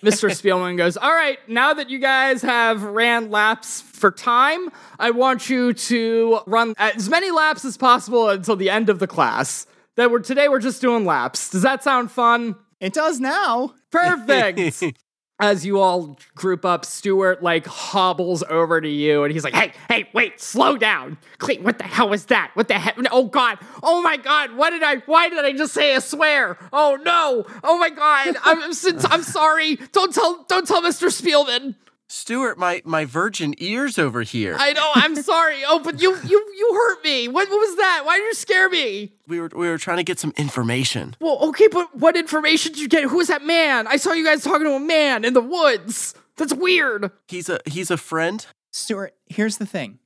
[0.00, 0.30] Mr.
[0.30, 5.48] Spielman goes, All right, now that you guys have ran laps for time, I want
[5.48, 9.66] you to run as many laps as possible until the end of the class.
[9.96, 11.48] That we're today we're just doing laps.
[11.48, 12.54] Does that sound fun?
[12.80, 13.74] It does now.
[13.90, 14.82] Perfect.
[15.38, 19.72] As you all group up, Stuart like hobbles over to you and he's like, Hey,
[19.88, 21.18] hey, wait, slow down.
[21.38, 22.50] Clayton, what the hell was that?
[22.54, 22.96] What the heck?
[23.10, 23.58] Oh God.
[23.82, 24.54] Oh my God.
[24.56, 26.58] What did I why did I just say a swear?
[26.72, 27.44] Oh no.
[27.62, 28.36] Oh my God.
[28.44, 28.72] I'm I'm,
[29.10, 29.76] I'm sorry.
[29.92, 31.08] Don't tell don't tell Mr.
[31.08, 31.74] Spielman.
[32.08, 34.56] Stuart, my my virgin ears over here.
[34.58, 35.62] I know, I'm sorry.
[35.66, 37.26] Oh, but you you you hurt me.
[37.26, 38.02] What, what was that?
[38.04, 39.12] Why did you scare me?
[39.26, 41.16] we were we were trying to get some information.
[41.20, 43.04] Well, okay, but what information did you get?
[43.04, 43.86] Who was that man?
[43.88, 46.14] I saw you guys talking to a man in the woods.
[46.36, 47.10] That's weird.
[47.28, 48.46] He's a he's a friend.
[48.70, 49.98] Stuart, here's the thing.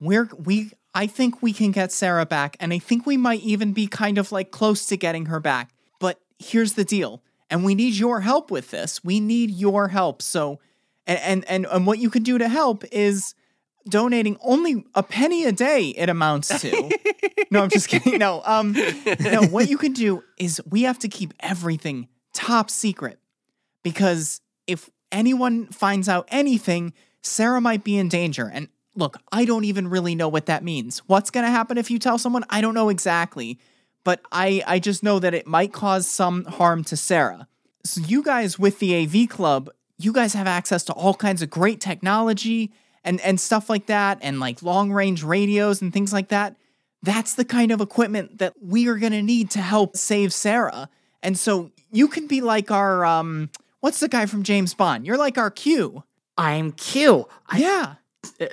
[0.00, 3.72] We're we I think we can get Sarah back, and I think we might even
[3.72, 5.70] be kind of like close to getting her back.
[6.00, 7.22] But here's the deal.
[7.50, 9.04] And we need your help with this.
[9.04, 10.22] We need your help.
[10.22, 10.58] So
[11.06, 13.34] and and and, and what you can do to help is
[13.88, 16.90] donating only a penny a day it amounts to.
[17.50, 18.18] no, I'm just kidding.
[18.18, 18.72] No, um
[19.20, 23.18] no, what you can do is we have to keep everything top secret
[23.82, 26.92] because if anyone finds out anything,
[27.22, 28.48] Sarah might be in danger.
[28.52, 31.00] And look, I don't even really know what that means.
[31.08, 32.44] What's going to happen if you tell someone?
[32.50, 33.58] I don't know exactly.
[34.04, 37.48] but I I just know that it might cause some harm to Sarah.
[37.84, 39.70] So you guys with the AV club,
[40.04, 42.72] you guys have access to all kinds of great technology
[43.04, 46.56] and and stuff like that and like long-range radios and things like that.
[47.02, 50.88] That's the kind of equipment that we are going to need to help save Sarah.
[51.22, 53.50] And so you can be like our um
[53.80, 55.06] what's the guy from James Bond?
[55.06, 56.04] You're like our Q.
[56.38, 57.28] I'm Q.
[57.46, 57.94] I, Yeah.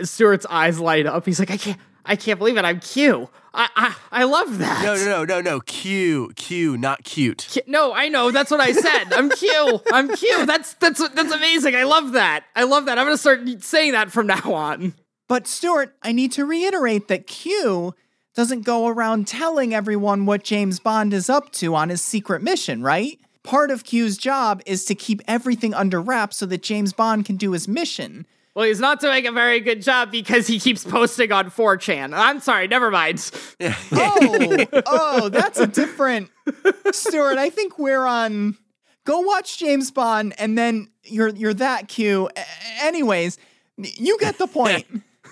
[0.01, 1.25] Stuart's eyes light up.
[1.25, 1.77] He's like, I can't,
[2.09, 2.65] I can't believe it.
[2.65, 3.29] I'm Q.
[3.53, 4.83] I, I, I love that.
[4.83, 5.59] No, no, no, no, no.
[5.61, 7.47] Q, Q, not cute.
[7.49, 8.31] Q- No, I know.
[8.31, 9.13] That's what I said.
[9.13, 9.79] I'm Q.
[9.93, 10.45] I'm Q.
[10.45, 11.75] That's that's that's amazing.
[11.75, 12.45] I love that.
[12.55, 12.97] I love that.
[12.97, 14.93] I'm gonna start saying that from now on.
[15.27, 17.93] But Stuart, I need to reiterate that Q
[18.35, 22.81] doesn't go around telling everyone what James Bond is up to on his secret mission,
[22.81, 23.19] right?
[23.43, 27.35] Part of Q's job is to keep everything under wraps so that James Bond can
[27.37, 28.25] do his mission.
[28.59, 32.13] Well, he's not doing a very good job because he keeps posting on 4chan.
[32.13, 32.67] I'm sorry.
[32.67, 33.31] Never mind.
[33.91, 36.29] Oh, oh, that's a different
[36.91, 37.37] Stuart.
[37.37, 38.57] I think we're on
[39.05, 42.29] go watch James Bond and then you're you're that Q.
[42.35, 42.45] A-
[42.81, 43.37] Anyways,
[43.77, 44.85] you get the point.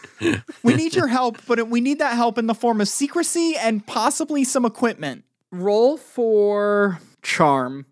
[0.64, 3.86] we need your help, but we need that help in the form of secrecy and
[3.86, 5.26] possibly some equipment.
[5.52, 7.88] Roll for charm.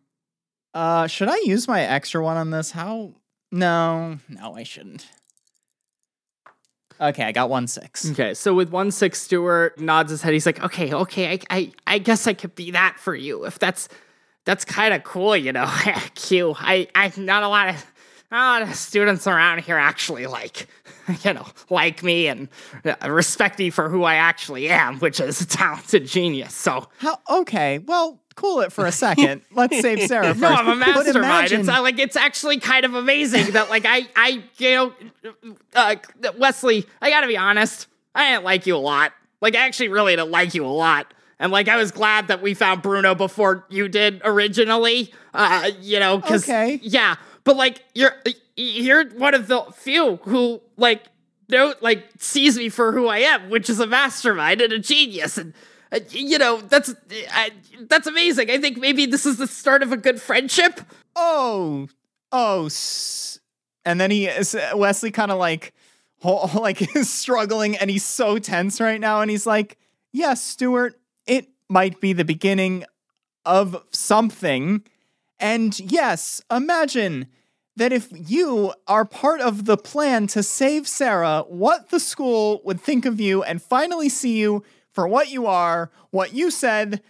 [0.74, 2.72] Uh, should I use my extra one on this?
[2.72, 3.16] How?
[3.52, 5.08] No, no, I shouldn't.
[7.00, 8.10] Okay, I got one six.
[8.12, 10.34] Okay, so with one six, Stuart nods his head.
[10.34, 13.60] He's like, "Okay, okay, I, I, I guess I could be that for you if
[13.60, 13.90] that's,
[14.46, 15.70] that's kind of cool, you know."
[16.16, 17.86] Q, I, I, not a lot of,
[18.32, 20.68] not a lot of students around here actually like,
[21.24, 22.50] you know, like me and
[22.84, 26.54] uh, respect me for who I actually am, which is a talented genius.
[26.54, 27.20] So How?
[27.30, 29.42] Okay, well, cool it for a second.
[29.54, 30.40] Let's save Sarah first.
[30.42, 31.16] No, I'm a mastermind.
[31.18, 34.94] imagine- It's uh, like it's actually kind of amazing that like I I you know
[35.76, 35.96] uh,
[36.38, 37.88] Wesley, I got to be honest.
[38.14, 39.14] I didn't like you a lot.
[39.42, 41.14] Like I actually really didn't like you a lot.
[41.40, 45.14] And like I was glad that we found Bruno before you did originally.
[45.34, 46.80] Uh you know cuz Okay.
[46.82, 47.16] yeah,
[47.46, 48.14] but like you're
[48.58, 51.04] you're one of the few who like
[51.48, 55.38] no like sees me for who I am, which is a mastermind and a genius
[55.38, 55.54] and
[55.92, 57.50] uh, you know that's uh,
[57.82, 58.52] that's amazing.
[58.52, 60.82] I think maybe this is the start of a good friendship.
[61.16, 61.88] oh,
[62.32, 62.70] oh,
[63.86, 64.30] and then he
[64.74, 65.74] Wesley kind of like,
[66.24, 69.78] like is struggling, and he's so tense right now, and he's like,
[70.12, 72.84] "Yes, Stuart, it might be the beginning
[73.46, 74.84] of something,
[75.40, 77.28] and yes, imagine."
[77.78, 82.80] That if you are part of the plan to save Sarah, what the school would
[82.80, 84.64] think of you and finally see you
[84.94, 87.02] for what you are, what you said.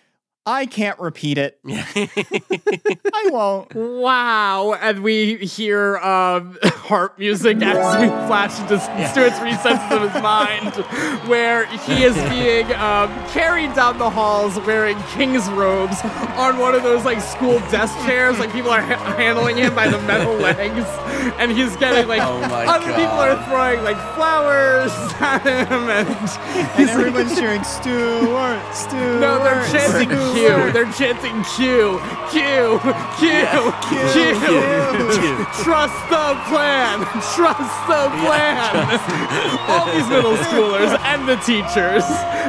[0.47, 1.57] I can't repeat it.
[1.67, 3.73] I won't.
[3.73, 4.73] Wow!
[4.79, 8.79] And we hear um, harp music as we flash into
[9.09, 10.75] Stuart's recesses of his mind,
[11.27, 15.97] where he is being um, carried down the halls wearing king's robes
[16.37, 18.37] on one of those like school desk chairs.
[18.37, 20.85] Like people are ha- handling him by the metal legs,
[21.39, 26.07] and he's getting like Oh my other people are throwing like flowers at him, and
[26.79, 29.19] And everyone's cheering Stuart, Stuart.
[29.19, 30.71] No, they're chanting Stuart." Q.
[30.73, 31.99] They're chanting Q.
[32.29, 32.79] Q.
[33.17, 33.29] Q.
[33.87, 34.35] Q.
[35.15, 35.45] Q.
[35.63, 36.99] Trust the plan.
[37.33, 38.99] Trust the plan.
[39.69, 42.03] All these middle schoolers and the teachers.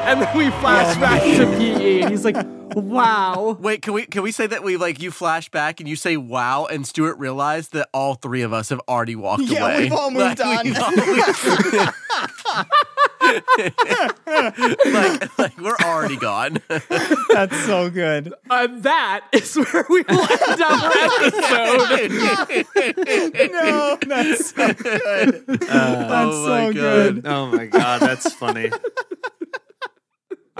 [0.06, 2.36] And then we flash back to PE, and he's like,
[2.74, 5.96] "Wow." Wait, can we can we say that we like you flash back and you
[5.96, 9.82] say wow and Stuart realized that all three of us have already walked Yeah, away.
[9.84, 10.64] we've all moved Like, on.
[10.64, 11.92] we've all-
[14.26, 16.58] like, like we're already gone.
[17.30, 18.32] That's so good.
[18.50, 22.66] And that is where we will end our episode.
[23.56, 25.46] No, that's so oh good.
[25.46, 26.74] That's Oh my so God.
[26.74, 27.26] good.
[27.26, 28.70] Oh my god, that's funny.
[28.70, 28.78] All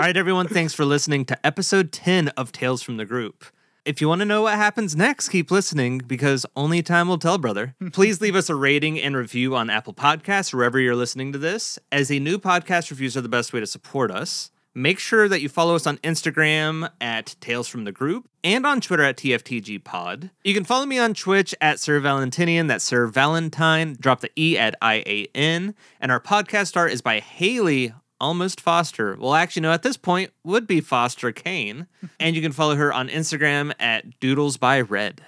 [0.04, 3.44] right, everyone, thanks for listening to episode 10 of Tales from the Group.
[3.86, 7.38] If you want to know what happens next, keep listening because only time will tell,
[7.38, 7.76] brother.
[7.92, 11.78] Please leave us a rating and review on Apple Podcasts, wherever you're listening to this,
[11.92, 14.50] as a new podcast reviews are the best way to support us.
[14.74, 18.80] Make sure that you follow us on Instagram at Tales from the Group and on
[18.80, 20.30] Twitter at TFTG Pod.
[20.42, 24.58] You can follow me on Twitch at Sir Valentinian, that's Sir Valentine, drop the E
[24.58, 25.76] at I A N.
[26.00, 29.16] And our podcast art is by Hayley Almost Foster.
[29.18, 31.86] Well, actually, no, at this point would be Foster Kane.
[32.20, 35.22] and you can follow her on Instagram at Doodles by Red.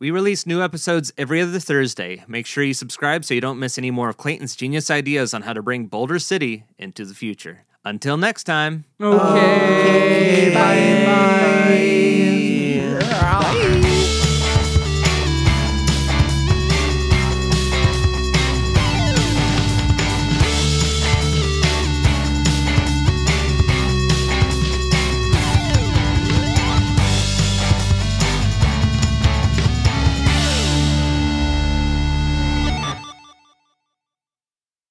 [0.00, 2.24] We release new episodes every other Thursday.
[2.28, 5.42] Make sure you subscribe so you don't miss any more of Clayton's genius ideas on
[5.42, 7.64] how to bring Boulder City into the future.
[7.84, 8.84] Until next time.
[9.00, 10.52] Okay.
[10.54, 11.48] Bye bye.